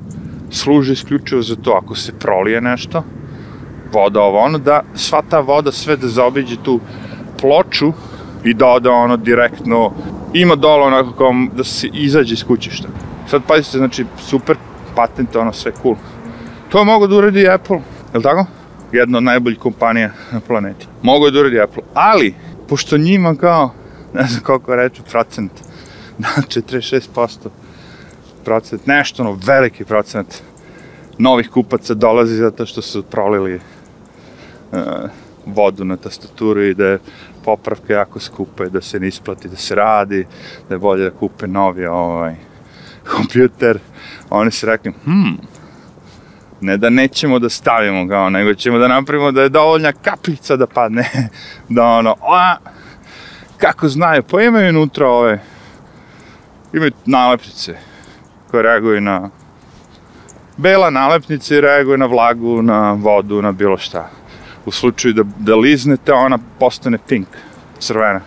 služi 0.51 0.93
isključivo 0.93 1.43
za 1.43 1.57
to, 1.57 1.81
ako 1.83 1.95
se 1.95 2.13
prolije 2.13 2.61
nešto, 2.61 3.03
voda 3.93 4.21
ovo 4.21 4.39
ono, 4.39 4.59
da 4.59 4.83
sva 4.95 5.23
ta 5.31 5.41
voda 5.41 5.73
sve 5.73 5.97
da 5.97 6.09
zaobiđe 6.09 6.57
tu 6.63 6.81
ploču 7.41 7.93
i 8.45 8.55
da 8.55 8.67
ode 8.67 8.89
ono 8.89 9.17
direktno, 9.17 9.93
ima 10.35 10.55
dole 10.55 10.87
onako 10.87 11.13
kao 11.13 11.33
da 11.57 11.65
se 11.65 11.89
izađe 11.93 12.35
iz 12.35 12.45
kućišta. 12.45 12.89
Sad 13.27 13.43
pazite, 13.47 13.79
znači 13.79 14.05
super 14.19 14.57
patent, 14.97 15.37
ono 15.37 15.53
sve 15.53 15.73
cool. 15.83 15.97
To 16.69 16.85
mogu 16.85 17.07
da 17.07 17.17
uradi 17.17 17.49
Apple, 17.49 17.77
je 18.13 18.17
li 18.19 18.23
tako? 18.23 18.58
Jedna 18.93 19.19
od 19.19 19.25
najboljih 19.25 19.59
kompanija 19.59 20.11
na 20.33 20.41
planeti. 20.41 20.87
Mogu 21.03 21.31
da 21.31 21.41
uradi 21.41 21.61
Apple, 21.61 21.83
ali, 21.95 22.35
pošto 22.69 22.99
njima 22.99 23.35
kao, 23.35 23.75
ne 24.15 24.27
znam 24.27 24.43
koliko 24.43 24.77
reče, 24.77 25.03
procent, 25.11 25.53
da, 26.19 26.29
46% 26.29 27.49
procent, 28.45 28.87
nešto, 28.87 29.23
ono, 29.23 29.39
veliki 29.47 29.85
procent 29.85 30.43
novih 31.19 31.51
kupaca 31.51 31.95
dolazi 31.95 32.37
zato 32.37 32.67
što 32.67 32.83
su 32.83 33.03
prolili 33.03 33.55
uh, 33.55 34.81
vodu 35.47 35.85
na 35.85 35.97
tastaturu 35.97 36.63
i 36.63 36.75
da 36.75 36.87
je 36.87 36.99
popravka 37.45 37.93
jako 37.93 38.21
skupa 38.21 38.65
i 38.65 38.71
da 38.71 38.81
se 38.81 39.01
ne 39.01 39.09
isplati 39.09 39.49
da 39.49 39.57
se 39.57 39.75
radi, 39.75 40.27
da 40.69 40.75
je 40.75 40.79
bolje 40.79 41.05
da 41.05 41.11
kupe 41.11 41.47
novi 41.47 41.87
ovaj, 41.87 42.35
kompjuter. 43.17 43.79
Oni 44.31 44.51
su 44.51 44.67
rekli, 44.67 44.93
hmm, 45.05 45.39
ne 46.61 46.77
da 46.77 46.91
nećemo 46.91 47.39
da 47.39 47.49
stavimo 47.49 48.05
ga, 48.05 48.29
nego 48.29 48.55
ćemo 48.55 48.79
da 48.79 48.89
napravimo 48.89 49.33
da 49.33 49.43
je 49.43 49.49
dovoljna 49.49 49.93
kapljica 49.93 50.57
da 50.57 50.67
padne, 50.67 51.11
da 51.69 51.85
ono, 51.85 52.17
a, 52.23 52.57
kako 53.59 53.89
znaju, 53.89 54.23
pa 54.23 54.43
imaju 54.43 54.69
unutra 54.69 55.09
ove, 55.09 55.41
imaju 56.73 56.93
nalepnice 57.07 57.77
koje 58.51 58.63
reaguju 58.63 59.01
na 59.01 59.31
bela 60.57 60.91
nalepnica 60.91 61.55
i 61.55 61.61
reaguje 61.61 61.99
na 61.99 62.07
vlagu, 62.07 62.63
na 62.63 62.93
vodu, 62.93 63.43
na 63.43 63.53
bilo 63.53 63.79
šta. 63.79 64.11
U 64.67 64.71
slučaju 64.71 65.15
da, 65.15 65.23
da 65.39 65.57
liznete, 65.57 66.13
ona 66.13 66.39
postane 66.59 66.99
pink, 67.09 67.29
crvena. 67.79 68.21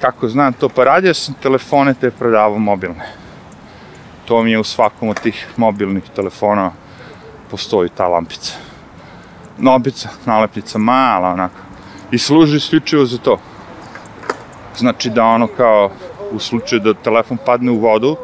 Kako 0.00 0.28
znam 0.28 0.52
to, 0.52 0.68
pa 0.68 0.84
radio 0.84 1.14
sam 1.14 1.34
telefone 1.42 1.94
te 1.94 2.10
prodavao 2.10 2.58
mobilne. 2.58 3.06
To 4.24 4.42
mi 4.42 4.50
je 4.50 4.58
u 4.58 4.64
svakom 4.64 5.08
od 5.08 5.20
tih 5.20 5.46
mobilnih 5.56 6.02
telefona 6.16 6.72
postoji 7.50 7.88
ta 7.88 8.08
lampica. 8.08 8.52
Nobica, 9.58 10.08
nalepnica, 10.24 10.78
mala 10.78 11.28
onako. 11.28 11.60
I 12.10 12.18
služi 12.18 12.56
isključivo 12.56 13.06
za 13.06 13.18
to. 13.18 13.38
Znači 14.76 15.10
da 15.10 15.24
ono 15.24 15.46
kao 15.46 15.90
u 16.32 16.38
slučaju 16.38 16.80
da 16.80 16.94
telefon 16.94 17.38
padne 17.46 17.70
u 17.70 17.78
vodu 17.78 18.16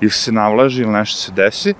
ili 0.00 0.10
se 0.10 0.32
navlaži 0.32 0.82
ili 0.82 0.92
nešto 0.92 1.20
se 1.20 1.32
desi, 1.32 1.74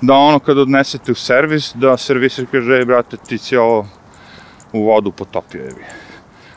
da 0.00 0.14
ono 0.14 0.38
kad 0.38 0.58
odnesete 0.58 1.12
u 1.12 1.14
servis, 1.14 1.72
da 1.74 1.96
servisir 1.96 2.46
kaže, 2.50 2.78
ej 2.78 2.84
brate, 2.84 3.16
ti 3.16 3.38
si 3.38 3.56
ovo 3.56 3.86
u 4.72 4.84
vodu 4.86 5.12
potopio 5.12 5.62
jebi. 5.62 5.84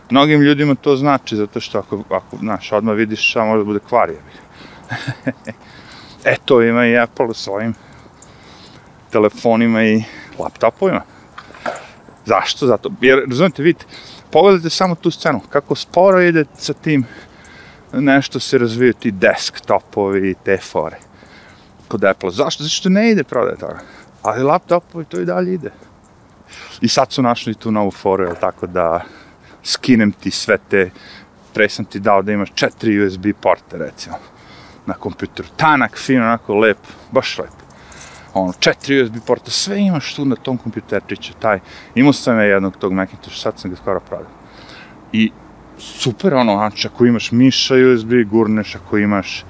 Mnogim 0.10 0.42
ljudima 0.42 0.76
to 0.76 0.96
znači, 0.96 1.36
zato 1.36 1.60
što 1.60 1.80
ako, 1.80 2.04
ako 2.10 2.38
znaš, 2.38 2.72
odmah 2.72 2.96
vidiš 2.96 3.36
može 3.36 3.58
da 3.58 3.64
bude 3.64 3.80
kvar 3.80 4.10
jebi. 4.10 4.32
e, 6.32 6.36
to 6.46 6.62
ima 6.62 6.86
i 6.86 6.98
Apple 6.98 7.26
u 7.26 7.34
svojim 7.34 7.74
telefonima 9.12 9.84
i 9.84 10.04
laptopovima. 10.40 11.02
Zašto? 12.26 12.68
Zato. 12.68 12.90
Jer, 13.02 13.20
razumete, 13.30 13.64
vidite, 13.64 13.86
pogledajte 14.32 14.70
samo 14.70 14.96
tu 14.96 15.12
scenu, 15.12 15.42
kako 15.50 15.76
sporo 15.76 16.22
ide 16.22 16.46
sa 16.58 16.74
tim 16.74 17.06
nešto 17.94 18.40
se 18.40 18.58
razviju 18.58 18.94
ti 18.94 19.12
desktopovi 19.12 20.30
i 20.30 20.36
te 20.44 20.58
fore 20.58 20.98
kod 21.88 22.04
Apple. 22.04 22.32
Zašto? 22.32 22.64
Zato 22.64 22.74
što 22.74 22.90
ne 22.90 23.12
ide 23.12 23.24
prodaje 23.24 23.58
toga. 23.58 23.80
Ali 24.22 24.44
laptopovi 24.44 25.06
to 25.06 25.20
i 25.20 25.26
dalje 25.26 25.54
ide. 25.54 25.72
I 26.82 26.88
sad 26.88 27.12
su 27.12 27.22
našli 27.22 27.56
tu 27.56 27.72
novu 27.72 27.92
foru, 27.92 28.24
jel 28.24 28.36
tako 28.42 28.68
da 28.68 29.02
skinem 29.64 30.12
ti 30.12 30.32
sve 30.32 30.58
te, 30.70 30.90
pre 31.54 31.70
sam 31.70 31.86
ti 31.86 32.00
dao 32.00 32.22
da 32.22 32.32
imaš 32.32 32.50
četiri 32.56 33.06
USB 33.06 33.26
porte, 33.42 33.78
recimo, 33.78 34.16
na 34.86 34.94
kompjuteru. 34.94 35.48
Tanak, 35.56 35.98
fin, 35.98 36.22
onako 36.22 36.56
lep, 36.56 36.78
baš 37.12 37.38
lep. 37.38 37.65
Ono, 38.36 38.54
četiri 38.60 39.02
USB 39.02 39.16
porta, 39.28 39.52
sve 39.52 39.80
imaš 39.80 40.16
tu 40.16 40.26
na 40.26 40.36
tom 40.36 40.58
kompjuterčiću, 40.58 41.34
taj. 41.40 41.60
Imao 41.96 42.14
sam 42.14 42.38
ja 42.38 42.44
jednog 42.44 42.78
tog 42.78 42.94
Macintosh, 42.94 43.42
sad 43.42 43.60
sam 43.60 43.72
ga 43.72 43.78
skoro 43.78 44.00
prodao. 44.00 44.32
I 45.14 45.32
super, 45.80 46.34
ono, 46.34 46.54
znači, 46.54 46.88
ako 46.88 47.06
imaš 47.06 47.32
miša 47.32 47.76
USB, 47.76 48.12
gurneš, 48.26 48.76
ako 48.76 48.98
imaš, 48.98 49.46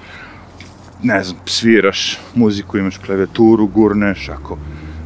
ne 1.03 1.23
znam, 1.23 1.39
sviraš 1.45 2.19
muziku, 2.35 2.77
imaš 2.77 2.97
klaviaturu, 2.97 3.67
gurneš, 3.67 4.29
ako, 4.29 4.57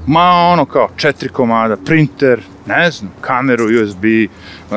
ma 0.08 0.32
ono 0.32 0.66
kao 0.66 0.90
četiri 0.96 1.30
komada, 1.30 1.78
printer, 1.78 2.42
ne 2.66 2.92
znam, 2.92 3.12
kameru 3.22 3.66
USB, 3.66 4.04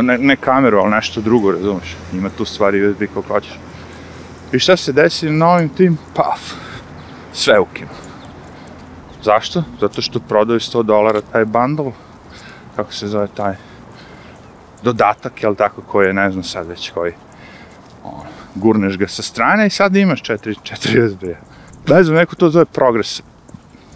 ne, 0.02 0.18
ne 0.18 0.36
kameru, 0.36 0.78
ali 0.78 0.90
nešto 0.90 1.20
drugo, 1.20 1.52
razumeš, 1.52 1.96
ima 2.12 2.30
tu 2.30 2.44
stvari 2.44 2.86
USB 2.86 3.02
kako 3.14 3.22
hoćeš. 3.22 3.58
I 4.52 4.58
šta 4.58 4.76
se 4.76 4.92
desi 4.92 5.30
na 5.30 5.48
ovim 5.48 5.68
tim? 5.68 5.98
Paf, 6.14 6.40
sve 7.32 7.58
ukinu. 7.60 8.01
Zašto? 9.24 9.62
Zato 9.80 10.02
što 10.02 10.20
prodaju 10.20 10.60
100 10.60 10.82
dolara 10.82 11.20
taj 11.20 11.44
bundle, 11.44 11.92
kako 12.76 12.92
se 12.92 13.08
zove 13.08 13.28
taj 13.34 13.54
dodatak, 14.82 15.42
jel 15.42 15.54
tako, 15.54 15.82
koji 15.82 16.06
je, 16.06 16.12
ne 16.12 16.30
znam 16.30 16.44
sad 16.44 16.66
već 16.66 16.90
koji, 16.90 17.12
on, 18.04 18.26
gurneš 18.54 18.98
ga 18.98 19.08
sa 19.08 19.22
strane 19.22 19.66
i 19.66 19.70
sad 19.70 19.96
imaš 19.96 20.22
4, 20.22 20.54
4 20.62 21.06
USB. 21.06 21.22
Ne 21.88 22.04
znam, 22.04 22.16
neko 22.16 22.36
to 22.36 22.50
zove 22.50 22.64
progres. 22.64 23.22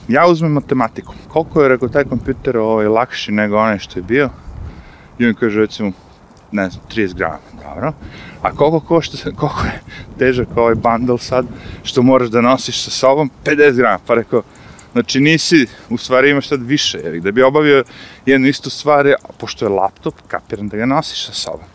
Ja 0.08 0.26
uzmem 0.26 0.52
matematiku. 0.52 1.14
Koliko 1.28 1.62
je, 1.62 1.68
rekao, 1.68 1.88
taj 1.88 2.04
kompjuter 2.04 2.56
ovaj, 2.56 2.86
lakši 2.86 3.32
nego 3.32 3.56
onaj 3.56 3.78
što 3.78 3.98
je 3.98 4.02
bio? 4.02 4.30
I 5.18 5.26
on 5.26 5.34
kaže, 5.34 5.60
recimo, 5.60 5.92
ne 6.52 6.70
znam, 6.70 6.84
30 6.90 7.14
grama, 7.14 7.38
dobro. 7.64 7.92
A 8.42 8.50
koliko 8.50 8.80
košta, 8.80 9.30
koliko 9.36 9.60
je 9.64 9.80
težak 10.18 10.48
ovaj 10.56 10.74
bundle 10.74 11.18
sad, 11.18 11.46
što 11.82 12.02
moraš 12.02 12.28
da 12.28 12.40
nosiš 12.40 12.84
sa 12.84 12.90
sobom? 12.90 13.30
50 13.44 13.76
grama. 13.76 13.98
Pa 14.06 14.14
rekao, 14.14 14.42
Znači 14.96 15.20
nisi, 15.20 15.66
u 15.90 15.98
stvari 15.98 16.30
imaš 16.30 16.48
sad 16.48 16.62
više, 16.62 16.98
jer 17.04 17.20
da 17.20 17.32
bi 17.32 17.42
obavio 17.42 17.84
jednu 18.26 18.48
istu 18.48 18.70
stvar, 18.70 19.14
pošto 19.38 19.64
je 19.64 19.68
laptop, 19.68 20.14
kapiram 20.28 20.68
da 20.68 20.76
ga 20.76 20.86
nosiš 20.86 21.26
sa 21.26 21.32
sobom. 21.32 21.66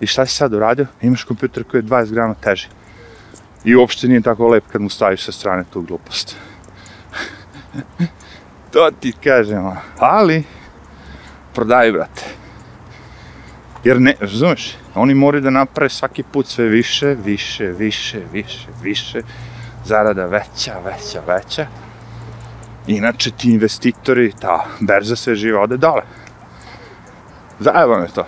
I 0.00 0.06
šta 0.06 0.26
si 0.26 0.34
sad 0.34 0.54
uradio? 0.54 0.86
Imaš 1.02 1.24
kompjuter 1.24 1.64
koji 1.64 1.78
je 1.78 1.84
20 1.84 2.12
grama 2.12 2.34
teži. 2.34 2.68
I 3.64 3.74
uopšte 3.74 4.08
nije 4.08 4.20
tako 4.20 4.48
lep 4.48 4.64
kad 4.72 4.80
mu 4.80 4.90
staviš 4.90 5.24
sa 5.24 5.32
strane 5.32 5.64
tu 5.72 5.82
glupost. 5.82 6.36
to 8.72 8.90
ti 9.00 9.12
kažem, 9.24 9.72
ali 9.98 10.44
prodaj, 11.54 11.92
brate. 11.92 12.24
Jer 13.84 14.00
ne, 14.00 14.14
razumeš, 14.20 14.76
oni 14.94 15.14
moraju 15.14 15.42
da 15.42 15.50
naprave 15.50 15.88
svaki 15.88 16.22
put 16.22 16.46
sve 16.46 16.68
više, 16.68 17.16
više, 17.24 17.66
više, 17.66 18.20
više, 18.32 18.68
više, 18.82 19.22
zarada 19.84 20.26
veća, 20.26 20.78
veća, 20.84 21.22
veća. 21.26 21.66
Inače 22.86 23.30
ti 23.30 23.50
investitori, 23.50 24.32
ta 24.40 24.66
berza 24.80 25.16
sve 25.16 25.34
živa 25.34 25.60
ode 25.60 25.76
dole. 25.76 26.02
Zajebano 27.60 28.02
je 28.02 28.12
to. 28.12 28.26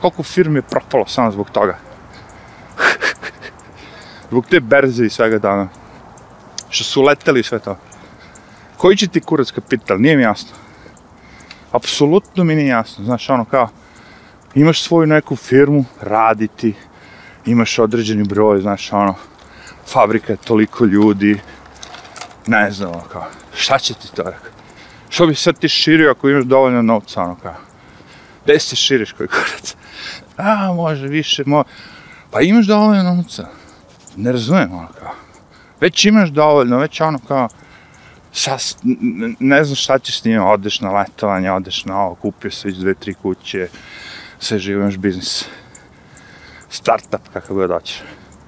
Koliko 0.00 0.22
firmi 0.22 0.58
je 0.58 0.62
propalo 0.62 1.06
samo 1.06 1.30
zbog 1.30 1.50
toga. 1.50 1.78
zbog 4.30 4.46
te 4.46 4.60
berze 4.60 5.06
i 5.06 5.10
svega 5.10 5.38
dana. 5.38 5.68
Što 6.70 6.84
su 6.84 7.02
leteli 7.02 7.42
sve 7.42 7.58
to. 7.58 7.78
Koji 8.76 8.96
će 8.96 9.06
ti 9.06 9.20
kurac 9.20 9.50
kapital? 9.50 10.00
Nije 10.00 10.16
mi 10.16 10.22
jasno. 10.22 10.50
Apsolutno 11.72 12.44
mi 12.44 12.54
nije 12.54 12.68
jasno. 12.68 13.04
Znaš, 13.04 13.30
ono 13.30 13.44
kao, 13.44 13.68
imaš 14.54 14.82
svoju 14.82 15.06
neku 15.06 15.36
firmu, 15.36 15.84
raditi, 16.00 16.74
imaš 17.46 17.78
određeni 17.78 18.24
broj, 18.24 18.60
znaš, 18.60 18.92
ono, 18.92 19.14
fabrika 19.86 20.32
je 20.32 20.36
toliko 20.36 20.84
ljudi, 20.84 21.40
ne 22.46 22.70
znam, 22.70 22.90
ono 22.90 23.00
kao, 23.00 23.26
šta 23.56 23.78
će 23.78 23.94
ti 23.94 24.08
to 24.16 24.22
rekao? 24.22 24.50
Što 25.08 25.26
bi 25.26 25.34
sad 25.34 25.58
ti 25.58 25.68
širio 25.68 26.10
ako 26.10 26.28
imaš 26.28 26.44
dovoljno 26.44 26.82
novca, 26.82 27.22
ono 27.22 27.34
kao? 27.34 27.54
Gde 28.44 28.58
se 28.58 28.76
širiš 28.76 29.12
koji 29.12 29.28
kurac? 29.28 29.76
A, 30.36 30.72
može 30.72 31.06
više, 31.08 31.42
mo... 31.46 31.64
Pa 32.30 32.40
imaš 32.40 32.66
dovoljno 32.66 33.02
novca. 33.02 33.48
Ne 34.16 34.32
razumijem, 34.32 34.72
ono 34.72 34.88
kao. 34.98 35.12
Već 35.80 36.04
imaš 36.04 36.28
dovoljno, 36.28 36.78
već 36.78 37.00
ono 37.00 37.18
kao, 37.28 37.48
sas, 38.32 38.76
ne 39.40 39.64
znam 39.64 39.76
šta 39.76 39.98
ćeš 39.98 40.20
s 40.20 40.24
njima, 40.24 40.50
odeš 40.50 40.80
na 40.80 40.90
letovanje, 40.90 41.52
odeš 41.52 41.84
na 41.84 42.00
ovo, 42.00 42.14
kupio 42.14 42.50
se 42.50 42.68
već 42.68 42.76
dve, 42.76 42.94
tri 42.94 43.14
kuće, 43.14 43.68
sve 44.38 44.58
živo 44.58 44.80
imaš 44.82 44.96
biznis. 44.96 45.44
Startup, 46.68 47.28
kakav 47.32 47.56
god 47.56 47.70
hoćeš. 47.70 48.02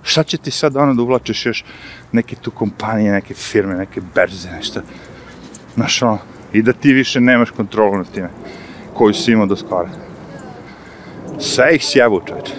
Šta 0.07 0.23
će 0.23 0.39
ti 0.39 0.51
sad 0.51 0.77
ono 0.77 0.95
da 0.95 1.03
uvlačiš 1.03 1.47
još 1.47 1.65
neke 2.13 2.37
tu 2.37 2.51
kompanije, 2.51 3.13
neke 3.13 3.35
firme, 3.35 3.75
neke 3.75 4.01
berze, 4.15 4.51
nešto. 4.51 4.81
Znaš, 5.75 6.03
ono, 6.03 6.19
i 6.53 6.63
da 6.63 6.73
ti 6.73 6.93
više 6.93 7.21
nemaš 7.21 7.51
kontrolu 7.51 7.97
nad 7.97 8.11
time, 8.11 8.29
koju 8.95 9.15
si 9.15 9.33
imao 9.33 9.47
do 9.47 9.57
skora. 9.57 9.89
Sve 11.39 11.75
ih 11.75 11.85
sjebu, 11.85 12.23
čovječe. 12.27 12.53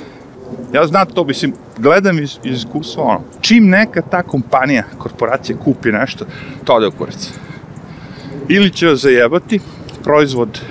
Ja 0.74 0.88
znam 0.88 1.08
to, 1.08 1.24
mislim, 1.24 1.54
gledam 1.78 2.20
iz, 2.20 2.38
iz 2.44 2.58
iskustva, 2.58 3.04
ono, 3.04 3.22
čim 3.42 3.70
neka 3.70 4.02
ta 4.02 4.24
kompanija, 4.24 4.84
korporacija 4.98 5.58
kupi 5.58 5.92
nešto, 5.92 6.26
to 6.64 6.74
ode 6.74 6.88
u 6.88 6.92
kurac. 6.92 7.32
Ili 8.50 8.72
će 8.72 8.88
vas 8.88 9.00
zajebati, 9.00 9.60
proizvod 10.04 10.62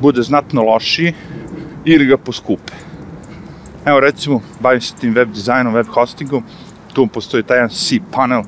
bude 0.00 0.22
znatno 0.22 0.62
lošiji, 0.62 1.14
ili 1.84 2.06
ga 2.06 2.16
poskupe. 2.16 2.85
Evo, 3.86 4.00
recimo, 4.00 4.40
bavim 4.60 4.80
se 4.80 4.94
tim 4.94 5.14
web 5.14 5.28
dizajnom, 5.30 5.74
web 5.74 5.86
hostingom, 5.86 6.42
tu 6.92 7.06
postoji 7.06 7.42
taj 7.42 7.56
jedan 7.56 7.70
cPanel, 7.70 8.42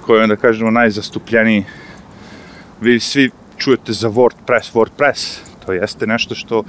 koji 0.00 0.20
je, 0.20 0.26
da 0.26 0.36
kažemo, 0.36 0.70
najzastupljeniji. 0.70 1.64
Vi 2.80 3.00
svi 3.00 3.30
čujete 3.56 3.92
za 3.92 4.08
WordPress, 4.08 4.74
WordPress, 4.74 5.38
to 5.66 5.72
jeste 5.72 6.06
nešto 6.06 6.34
što 6.34 6.64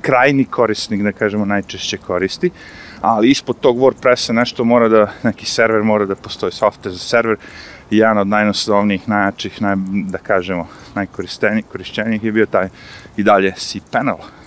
krajni 0.00 0.44
korisnik, 0.44 1.02
da 1.02 1.12
kažemo, 1.12 1.44
najčešće 1.44 1.98
koristi, 1.98 2.50
ali 3.00 3.30
ispod 3.30 3.60
tog 3.60 3.78
WordPressa 3.78 4.32
nešto 4.32 4.64
mora 4.64 4.88
da, 4.88 5.06
neki 5.22 5.46
server 5.46 5.82
mora 5.82 6.06
da 6.06 6.16
postoji, 6.16 6.52
software 6.52 6.90
za 6.90 6.98
server, 6.98 7.36
i 7.90 7.96
jedan 7.96 8.18
od 8.18 8.26
najnoslovnijih, 8.26 9.08
najjačih, 9.08 9.62
naj, 9.62 9.76
da 10.10 10.18
kažemo, 10.18 10.68
najkorištenijih 10.94 11.64
korišćenijih 11.72 12.24
je 12.24 12.32
bio 12.32 12.46
taj 12.46 12.68
i 13.16 13.22
dalje 13.22 13.54
cPanel. 13.56 14.41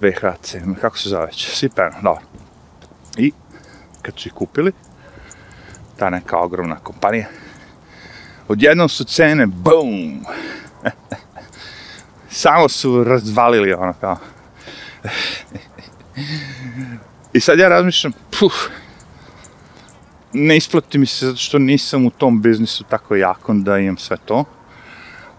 VHC, 0.00 0.54
kako 0.80 0.98
se 0.98 1.08
zove 1.08 1.26
već, 1.26 1.58
cPanel, 1.58 2.02
dobro. 2.02 2.22
I 3.16 3.32
kad 4.02 4.14
su 4.18 4.28
ih 4.28 4.34
kupili, 4.34 4.72
ta 5.96 6.10
neka 6.10 6.38
ogromna 6.38 6.76
kompanija, 6.76 7.26
odjednom 8.48 8.88
su 8.88 9.04
cene, 9.04 9.46
boom! 9.46 10.24
Samo 12.30 12.68
su 12.68 13.04
razvalili 13.04 13.72
ono 13.72 13.94
kao. 14.00 14.16
I 17.32 17.40
sad 17.40 17.58
ja 17.58 17.68
razmišljam, 17.68 18.12
puf, 18.40 18.52
ne 20.32 20.56
isplati 20.56 20.98
mi 20.98 21.06
se 21.06 21.26
zato 21.26 21.38
što 21.38 21.58
nisam 21.58 22.06
u 22.06 22.10
tom 22.10 22.42
biznisu 22.42 22.84
tako 22.84 23.16
jakon 23.16 23.62
da 23.62 23.78
imam 23.78 23.96
sve 23.96 24.16
to. 24.24 24.44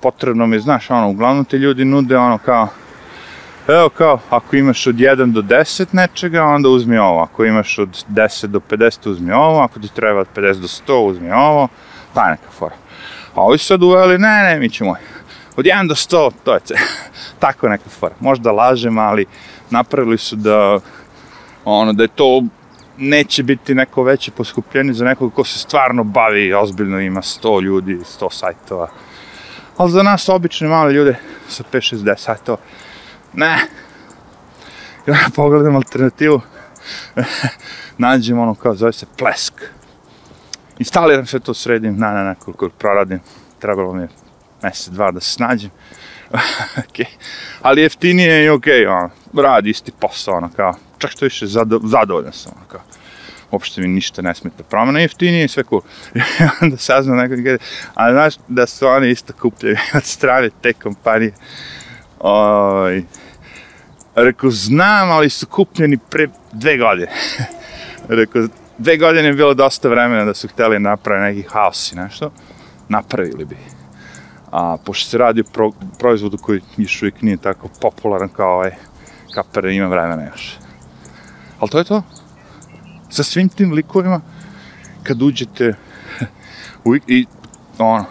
Potrebno 0.02 0.48
mi 0.48 0.60
znaš, 0.60 0.90
ono, 0.90 1.10
uglavnom 1.10 1.46
te 1.46 1.58
ljudi 1.58 1.86
nude 1.86 2.18
ono 2.18 2.38
kao, 2.38 2.68
Evo 3.68 3.90
kao, 3.90 4.20
ako 4.30 4.56
imaš 4.56 4.88
od 4.88 4.96
1 4.96 5.32
do 5.32 5.42
10 5.42 5.86
nečega, 5.92 6.44
onda 6.44 6.70
uzmi 6.70 6.98
ovo. 6.98 7.22
Ako 7.22 7.46
imaš 7.46 7.80
od 7.80 8.06
10 8.10 8.46
do 8.46 8.60
50, 8.70 9.10
uzmi 9.10 9.32
ovo. 9.32 9.60
Ako 9.60 9.80
ti 9.80 9.96
treba 9.96 10.20
od 10.20 10.28
50 10.36 10.54
do 10.54 10.68
100, 10.68 10.94
uzmi 10.94 11.32
ovo. 11.32 11.68
Ta 12.14 12.30
neka 12.30 12.52
fora. 12.52 12.76
A 13.34 13.42
ovi 13.42 13.58
sad 13.58 13.84
uveli, 13.84 14.18
ne, 14.18 14.44
ne, 14.44 14.60
mi 14.60 14.70
ćemo 14.70 14.96
od 15.58 15.66
1 15.66 15.88
do 15.88 15.96
100, 15.96 16.32
to 16.44 16.54
je. 16.54 16.60
Tako 17.40 17.70
neka 17.70 17.90
fora. 17.90 18.16
Možda 18.20 18.52
lažem, 18.52 18.98
ali 18.98 19.26
napravili 19.70 20.18
su 20.18 20.36
da, 20.36 20.80
ono, 21.66 21.94
da 21.94 22.04
je 22.04 22.08
to 22.08 22.44
neće 22.98 23.44
biti 23.44 23.76
neko 23.76 24.04
veće 24.04 24.32
poskupljenje 24.32 24.94
za 24.94 25.06
nekog 25.06 25.34
ko 25.34 25.44
se 25.44 25.60
stvarno 25.60 26.04
bavi, 26.04 26.54
ozbiljno 26.54 27.00
ima 27.00 27.22
100 27.22 27.62
ljudi, 27.62 28.00
100 28.20 28.28
sajtova. 28.32 28.88
Ali 29.78 29.92
za 29.92 30.04
nas, 30.04 30.30
obične 30.30 30.68
male 30.68 30.94
ljude, 30.94 31.16
sa 31.48 31.64
5-6 31.74 32.18
sajtova, 32.18 32.58
ne. 33.34 33.68
Ja 35.08 35.18
pogledam 35.36 35.76
alternativu, 35.76 36.42
nađem 37.98 38.40
ono 38.40 38.56
kao, 38.56 38.76
zove 38.76 38.94
se 38.94 39.06
plesk. 39.18 39.54
Instaliram 40.80 41.26
sve 41.26 41.40
to, 41.40 41.54
sredim, 41.54 41.98
na, 41.98 42.12
na, 42.12 42.24
nekoliko 42.24 42.70
proradim. 42.70 43.20
Trebalo 43.60 43.94
mi 43.94 44.02
je 44.02 44.08
mesec, 44.64 44.88
dva 44.88 45.12
da 45.12 45.20
se 45.20 45.32
snađem. 45.32 45.70
okay. 46.84 47.06
Ali 47.62 47.82
jeftinije 47.82 48.46
i 48.46 48.50
okej, 48.50 48.86
okay, 48.86 49.10
radi 49.34 49.70
isti 49.70 49.92
posao, 50.00 50.38
ono, 50.38 50.50
kao, 50.56 50.74
čak 50.98 51.12
što 51.12 51.26
više 51.26 51.48
zado, 51.48 51.80
zadovoljan 51.84 52.34
sam, 52.34 52.52
ono, 52.56 52.66
kao, 52.68 52.82
uopšte 53.52 53.82
mi 53.82 53.88
ništa 53.88 54.22
ne 54.22 54.36
smeta 54.36 54.64
promena, 54.64 55.00
jeftinije 55.00 55.46
i 55.46 55.48
sve 55.48 55.64
cool. 55.64 55.82
I 56.16 56.20
onda 56.62 56.78
saznam 56.78 57.18
nekog, 57.18 57.40
a 57.94 58.12
znaš 58.12 58.34
da 58.48 58.68
su 58.68 58.88
oni 58.88 59.10
isto 59.10 59.34
kupljeni 59.42 59.80
od 59.98 60.04
strane 60.04 60.50
te 60.62 60.74
kompanije, 60.74 61.34
Oj, 62.24 63.04
rekao, 64.16 64.50
znam, 64.52 65.12
ali 65.12 65.30
su 65.30 65.46
kupljeni 65.48 65.98
pre 66.10 66.28
dve 66.52 66.78
godine. 66.78 67.12
rekao, 68.08 68.48
dve 68.78 68.98
godine 68.98 69.28
je 69.28 69.34
bilo 69.34 69.54
dosta 69.54 69.90
vremena 69.90 70.26
da 70.26 70.34
su 70.34 70.48
hteli 70.48 70.80
napraviti 70.80 71.36
neki 71.36 71.50
haos 71.54 71.92
i 71.92 71.96
nešto. 71.96 72.32
napravili 72.90 73.46
bi. 73.46 73.58
A 74.52 74.78
pošto 74.86 75.10
se 75.10 75.18
radi 75.18 75.42
o 75.42 75.44
pro, 75.54 75.72
proizvodu 76.00 76.38
koji 76.38 76.62
još 76.78 77.02
uvijek 77.02 77.22
nije 77.22 77.38
tako 77.38 77.70
popularan 77.82 78.30
kao 78.30 78.54
ovaj 78.54 78.72
kapere, 79.34 79.74
ima 79.74 79.88
vremena 79.88 80.26
još. 80.26 80.58
Ali 81.60 81.70
to 81.70 81.78
je 81.78 81.84
to. 81.84 82.04
Sa 83.10 83.24
svim 83.24 83.50
tim 83.50 83.74
likovima, 83.74 84.22
kad 85.04 85.22
uđete 85.22 85.74
u, 86.86 86.96
i 86.96 87.26
ono, 87.78 88.06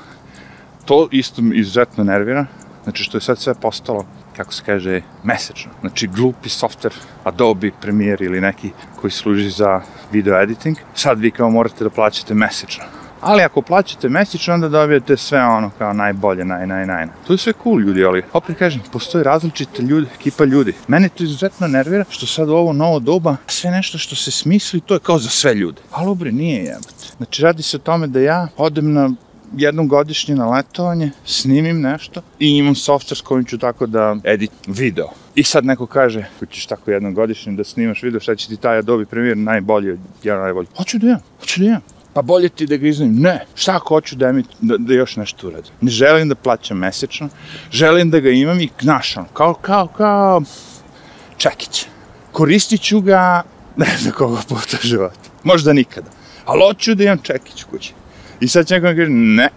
to 0.85 1.09
isto 1.11 1.43
izuzetno 1.55 2.05
nervira, 2.05 2.47
znači 2.85 3.05
što 3.05 3.17
je 3.17 3.21
sad 3.21 3.39
sve 3.39 3.55
postalo 3.55 4.07
kako 4.41 4.53
se 4.53 4.63
kaže, 4.67 5.01
mesečno. 5.25 5.71
Znači, 5.81 6.07
glupi 6.07 6.49
software, 6.49 6.97
Adobe 7.25 7.71
Premiere 7.81 8.25
ili 8.25 8.41
neki 8.41 8.71
koji 9.01 9.11
služi 9.11 9.51
za 9.51 9.81
video 10.13 10.41
editing, 10.43 10.77
sad 10.95 11.21
vi 11.21 11.31
kao 11.31 11.51
morate 11.51 11.85
da 11.85 11.91
plaćate 11.91 12.35
mesečno. 12.35 12.85
Ali 13.21 13.43
ako 13.43 13.63
plaćate 13.63 14.09
mesečno, 14.09 14.55
onda 14.55 14.69
dobijete 14.69 15.17
sve 15.17 15.45
ono 15.45 15.71
kao 15.79 15.93
najbolje, 15.93 16.45
naj, 16.45 16.67
naj, 16.67 16.87
naj. 16.87 17.07
To 17.27 17.33
je 17.33 17.39
sve 17.39 17.53
cool 17.63 17.81
ljudi, 17.81 18.05
ali 18.05 18.23
opet 18.33 18.59
kažem, 18.59 18.83
postoji 18.93 19.25
različite 19.25 19.83
ljudi, 19.83 20.07
ekipa 20.21 20.45
ljudi. 20.45 20.75
Mene 20.89 21.09
to 21.09 21.25
izuzetno 21.25 21.69
nervira 21.69 22.05
što 22.09 22.27
sad 22.27 22.49
u 22.49 22.55
ovo 22.55 22.73
novo 22.73 22.99
doba 22.99 23.37
sve 23.47 23.71
nešto 23.71 23.99
što 23.99 24.17
se 24.17 24.31
smisli, 24.31 24.81
to 24.81 24.95
je 24.95 25.01
kao 25.01 25.19
za 25.19 25.29
sve 25.29 25.55
ljude. 25.55 25.83
Ali 25.93 26.17
bre, 26.17 26.33
nije 26.33 26.65
jebate. 26.65 27.07
Znači, 27.17 27.43
radi 27.43 27.63
se 27.63 27.77
o 27.77 27.81
tome 27.81 28.07
da 28.07 28.21
ja 28.21 28.49
odem 28.57 28.93
na 28.93 29.11
jednom 29.57 29.89
godišnje 29.89 30.35
na 30.35 30.51
letovanje, 30.51 31.11
snimim 31.25 31.81
nešto 31.81 32.23
i 32.39 32.49
imam 32.49 32.75
software 32.75 33.19
s 33.19 33.21
kojim 33.21 33.45
ću 33.45 33.59
tako 33.59 33.87
da 33.87 34.17
edit 34.25 34.51
video. 34.67 35.09
I 35.35 35.45
sad 35.45 35.65
neko 35.65 35.87
kaže, 35.87 36.25
ćeš 36.51 36.67
tako 36.67 36.91
jednom 36.91 37.15
godišnje 37.15 37.53
da 37.53 37.65
snimaš 37.65 38.03
video, 38.03 38.21
šta 38.21 38.37
će 38.37 38.49
ti 38.49 38.57
taj 38.57 38.79
Adobe 38.79 39.05
Premiere 39.05 39.37
najbolji, 39.37 39.99
jedan 40.23 40.43
najbolji. 40.43 40.69
Hoću 40.77 40.99
da 40.99 41.07
imam, 41.07 41.21
hoću 41.41 41.61
da 41.61 41.67
imam. 41.67 41.81
Pa 42.13 42.23
bolje 42.23 42.49
ti 42.49 42.67
da 42.67 42.77
ga 42.77 42.89
iznajim. 42.89 43.15
Ne, 43.15 43.47
šta 43.55 43.77
ako 43.77 43.95
hoću 43.95 44.17
da, 44.17 44.33
mi, 44.33 44.45
da, 44.61 44.77
da 44.79 44.95
još 44.95 45.17
nešto 45.17 45.47
uradim. 45.47 45.73
Ne 45.81 45.91
želim 45.91 46.29
da 46.29 46.35
plaćam 46.35 46.79
mesečno, 46.79 47.29
želim 47.71 48.11
da 48.11 48.21
ga 48.21 48.31
imam 48.31 48.61
i 48.61 48.69
znašam, 48.81 49.27
kao, 49.35 49.55
kao, 49.55 49.87
kao 49.87 50.43
čekić. 51.37 51.87
Koristit 52.33 52.81
ću 52.81 53.01
ga, 53.01 53.43
ne 53.77 53.97
znam 53.99 54.13
koga 54.13 54.41
puta 54.49 54.77
života. 54.83 55.31
Možda 55.43 55.73
nikada. 55.73 56.11
Ali 56.45 56.61
hoću 56.69 56.95
da 56.95 57.05
imam 57.05 57.19
čekić 57.19 57.65
kući. 57.65 57.95
I 58.41 58.49
sad 58.49 58.67
će 58.67 58.75
neko 58.75 58.87
kaže, 58.87 59.11
ne, 59.11 59.49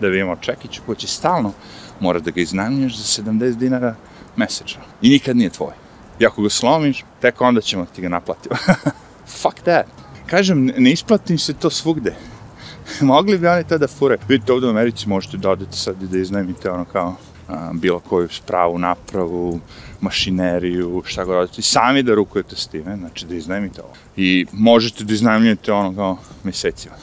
da 0.00 0.08
bi 0.08 0.20
imao 0.20 0.36
čekić 0.36 0.80
koji 0.86 0.96
će 0.96 1.06
stalno, 1.06 1.52
mora 2.00 2.20
da 2.20 2.30
ga 2.30 2.40
iznajmljuješ 2.40 2.96
za 2.96 3.22
70 3.22 3.54
dinara 3.54 3.94
mesečno. 4.36 4.82
I 5.02 5.08
nikad 5.08 5.36
nije 5.36 5.50
tvoj. 5.50 5.72
I 6.18 6.26
ako 6.26 6.42
ga 6.42 6.50
slomiš, 6.50 7.04
tek 7.20 7.40
onda 7.40 7.60
ćemo 7.60 7.84
ti 7.84 8.02
ga 8.02 8.08
naplatiti. 8.08 8.48
Fuck 9.42 9.60
that. 9.60 9.86
Kažem, 10.26 10.66
ne 10.66 10.90
isplatim 10.90 11.38
se 11.38 11.54
to 11.54 11.70
svugde. 11.70 12.14
Mogli 13.00 13.38
bi 13.38 13.46
oni 13.46 13.64
to 13.64 13.78
da 13.78 13.88
fure. 13.88 14.18
Vidite, 14.28 14.52
ovdje 14.52 14.66
u 14.66 14.70
Americi 14.70 15.08
možete 15.08 15.36
da 15.36 15.50
odete 15.50 15.76
sad 15.76 16.02
i 16.02 16.06
da 16.06 16.18
iznajmite 16.18 16.70
ono 16.70 16.84
kao 16.84 17.16
a, 17.48 17.70
bilo 17.72 18.00
koju 18.00 18.28
spravu, 18.28 18.78
napravu, 18.78 19.60
mašineriju, 20.00 21.02
šta 21.04 21.24
god 21.24 21.36
odete. 21.36 21.54
I 21.58 21.62
sami 21.62 22.02
da 22.02 22.14
rukujete 22.14 22.56
s 22.56 22.66
time, 22.66 22.96
znači 22.96 23.26
da 23.26 23.34
iznajmite 23.34 23.82
ovo. 23.82 23.92
I 24.16 24.46
možete 24.52 25.04
da 25.04 25.12
iznajmljujete 25.12 25.72
ono 25.72 25.94
kao 25.94 26.18
mesecima 26.44 26.94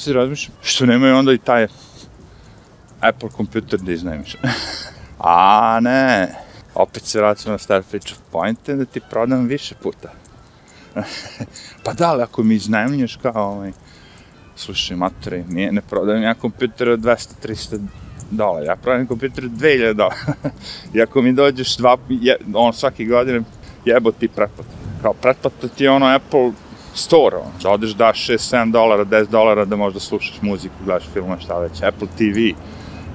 se 0.00 0.12
razmišljam, 0.12 0.56
što 0.62 0.86
nemaju 0.86 1.16
onda 1.16 1.32
i 1.32 1.38
taj 1.38 1.66
Apple 3.00 3.28
kompjuter 3.28 3.80
da 3.80 3.92
iznajmiš. 3.92 4.36
A 5.18 5.78
ne, 5.82 6.34
opet 6.74 7.02
se 7.02 7.18
vraćam 7.18 7.52
na 7.52 7.58
star 7.58 7.82
priča. 7.90 8.14
Point 8.30 8.68
je 8.68 8.76
da 8.76 8.84
ti 8.84 9.00
prodam 9.10 9.46
više 9.46 9.74
puta. 9.82 10.12
pa 11.84 11.92
da, 11.92 12.10
ali 12.10 12.22
ako 12.22 12.42
mi 12.42 12.54
iznajmljuješ 12.54 13.16
kao 13.16 13.52
ovaj, 13.52 13.72
slušaj, 14.56 14.96
materi, 14.96 15.44
nije, 15.48 15.72
ne 15.72 15.80
prodajem 15.80 16.22
ja 16.22 16.34
kompjuter 16.34 16.88
od 16.88 17.00
200-300 17.00 17.80
dolara, 18.30 18.64
ja 18.64 18.76
prodajem 18.76 19.06
kompjuter 19.06 19.44
od 19.44 19.50
2000 19.50 19.92
dolara. 19.92 20.34
I 20.94 21.02
ako 21.02 21.22
mi 21.22 21.32
dođeš 21.32 21.76
dva, 21.76 21.96
je, 22.08 22.36
on 22.54 22.72
svaki 22.72 23.06
godine 23.06 23.42
jebo 23.84 24.12
ti 24.12 24.28
pretplatu. 24.28 24.70
Kao 25.02 25.12
pretplata 25.14 25.68
ti 25.68 25.84
je 25.84 25.90
ono 25.90 26.06
Apple 26.06 26.52
store, 26.94 27.36
ono, 27.36 27.52
da 27.62 27.70
odeš 27.70 27.90
daš 27.90 28.26
6-7 28.26 28.72
dolara, 28.72 29.04
10 29.04 29.26
dolara 29.26 29.64
da 29.64 29.76
možda 29.76 30.00
slušaš 30.00 30.42
muziku, 30.42 30.74
gledaš 30.84 31.04
filmove, 31.12 31.40
šta 31.40 31.58
već, 31.58 31.82
Apple 31.82 32.08
TV, 32.18 32.60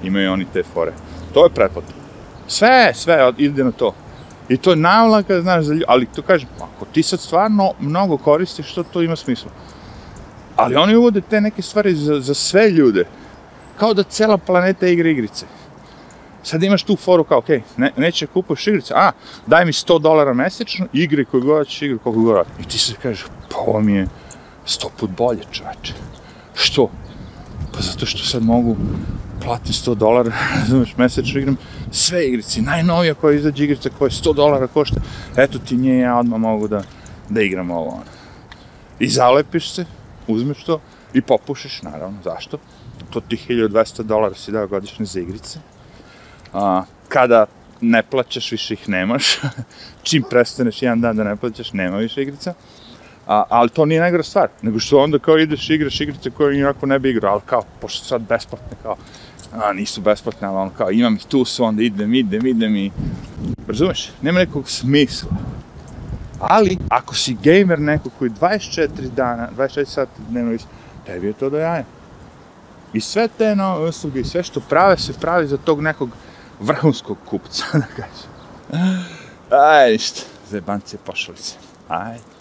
imaju 0.06 0.32
oni 0.32 0.46
te 0.52 0.62
fore. 0.62 0.92
To 1.34 1.44
je 1.44 1.50
pretplata. 1.50 1.92
Sve, 2.46 2.92
sve, 2.94 3.32
ide 3.38 3.64
na 3.64 3.72
to. 3.72 3.94
I 4.48 4.56
to 4.56 4.70
je 4.70 4.76
navlaka, 4.76 5.40
znaš, 5.40 5.64
za 5.64 5.72
ljudi, 5.72 5.84
ali 5.88 6.06
to 6.06 6.22
kažem, 6.22 6.48
ako 6.60 6.84
ti 6.92 7.02
sad 7.02 7.20
stvarno 7.20 7.72
mnogo 7.80 8.16
koristiš, 8.16 8.70
što 8.70 8.82
to 8.82 9.02
ima 9.02 9.16
smisla. 9.16 9.50
Ali 10.56 10.76
oni 10.76 10.96
uvode 10.96 11.20
te 11.20 11.40
neke 11.40 11.62
stvari 11.62 11.94
za, 11.94 12.20
za 12.20 12.34
sve 12.34 12.70
ljude. 12.70 13.04
Kao 13.76 13.94
da 13.94 14.02
cela 14.02 14.38
planeta 14.38 14.86
igra 14.86 15.08
igrice. 15.08 15.46
Sad 16.46 16.62
imaš 16.62 16.82
tu 16.82 16.96
foru 16.96 17.24
kao, 17.24 17.38
okej, 17.38 17.58
okay, 17.58 17.62
ne, 17.76 17.92
neće 17.96 18.26
kupaš 18.26 18.66
igrice, 18.66 18.94
a, 18.96 19.10
daj 19.46 19.64
mi 19.64 19.72
100 19.72 20.00
dolara 20.00 20.34
mesečno, 20.34 20.86
igre 20.92 21.24
koje 21.24 21.40
god 21.40 21.66
ćeš, 21.66 21.82
igre 21.82 21.98
koliko 21.98 22.22
god. 22.22 22.46
I 22.60 22.64
ti 22.64 22.78
se 22.78 22.94
kažeš, 23.02 23.24
pa 23.50 23.58
ovo 23.58 23.80
mi 23.80 23.92
je 23.92 24.06
sto 24.64 24.90
put 24.98 25.10
bolje, 25.10 25.42
čoveče. 25.50 25.94
Što? 26.54 26.90
Pa 27.72 27.80
zato 27.80 28.06
što 28.06 28.24
sad 28.24 28.42
mogu 28.42 28.76
platim 29.44 29.72
100 29.72 29.94
dolara, 29.94 30.32
razumeš, 30.60 30.96
mesečno 30.96 31.40
igram 31.40 31.56
sve 31.90 32.26
igrice, 32.28 32.62
najnovija 32.62 33.14
koja 33.14 33.38
izađe 33.38 33.64
igrica 33.64 33.90
koja 33.98 34.10
100 34.10 34.34
dolara 34.34 34.66
košta, 34.66 35.00
eto 35.36 35.58
ti 35.58 35.76
nje 35.76 35.98
ja 35.98 36.18
odmah 36.18 36.40
mogu 36.40 36.68
da, 36.68 36.82
da 37.28 37.42
igram 37.42 37.70
ovo. 37.70 37.90
Ono. 37.90 38.10
I 38.98 39.08
zalepiš 39.08 39.72
se, 39.72 39.84
uzmeš 40.26 40.64
to 40.64 40.80
i 41.14 41.20
popušiš, 41.20 41.82
naravno, 41.82 42.18
zašto? 42.24 42.58
To 43.10 43.20
ti 43.20 43.36
1200 43.48 44.02
dolara 44.02 44.34
si 44.34 44.52
dao 44.52 44.66
godišnje 44.66 45.06
za 45.06 45.20
igrice, 45.20 45.58
a, 46.56 46.84
kada 47.08 47.46
ne 47.80 48.02
plaćaš, 48.02 48.52
više 48.52 48.74
ih 48.74 48.88
nemaš. 48.88 49.38
Čim 50.02 50.22
prestaneš 50.30 50.82
jedan 50.82 51.00
dan 51.00 51.16
da 51.16 51.24
ne 51.24 51.36
plaćaš, 51.36 51.72
nema 51.72 51.96
više 51.96 52.22
igrica. 52.22 52.54
A, 53.26 53.44
ali 53.48 53.68
to 53.68 53.84
nije 53.84 54.00
najgora 54.00 54.22
stvar, 54.22 54.48
nego 54.62 54.78
što 54.78 54.98
onda 54.98 55.18
kao 55.18 55.38
ideš 55.38 55.70
igraš 55.70 56.00
igrice 56.00 56.30
koje 56.30 56.58
inako 56.58 56.86
ne 56.86 56.98
bi 56.98 57.10
igrao, 57.10 57.32
ali 57.32 57.42
kao, 57.46 57.62
pošto 57.80 58.04
sad 58.04 58.22
besplatne, 58.22 58.76
kao, 58.82 58.96
a, 59.52 59.72
nisu 59.72 60.00
besplatne, 60.00 60.48
ali 60.48 60.56
on 60.56 60.70
kao, 60.70 60.90
imam 60.90 61.14
ih 61.14 61.24
tu 61.24 61.44
su, 61.44 61.64
onda 61.64 61.82
idem, 61.82 62.14
idem, 62.14 62.46
idem 62.46 62.76
i... 62.76 62.90
Razumeš? 63.68 64.10
Nema 64.22 64.38
nekog 64.38 64.70
smisla. 64.70 65.30
Ali, 66.40 66.78
ako 66.88 67.14
si 67.14 67.36
gamer 67.42 67.80
neko 67.80 68.10
koji 68.18 68.30
24 68.30 68.88
dana, 69.16 69.48
24 69.56 69.84
sata 69.84 70.12
dnevno 70.28 70.58
tebi 71.06 71.26
je 71.26 71.32
to 71.32 71.50
do 71.50 71.58
jaja. 71.58 71.84
I 72.92 73.00
sve 73.00 73.28
te 73.28 73.56
nove 73.56 73.88
usluge 73.88 74.20
i 74.20 74.24
sve 74.24 74.42
što 74.42 74.60
prave 74.60 74.98
se 74.98 75.12
pravi 75.12 75.46
za 75.46 75.56
tog 75.56 75.80
nekog 75.80 76.10
vrhunskog 76.60 77.18
kupca, 77.28 77.64
da 77.82 77.86
kažem. 77.96 78.30
Aj, 79.50 79.92
ništa, 79.92 80.20
zebanci, 80.50 80.98
pošali 80.98 81.38
se. 81.38 81.54
Ajde. 81.88 82.35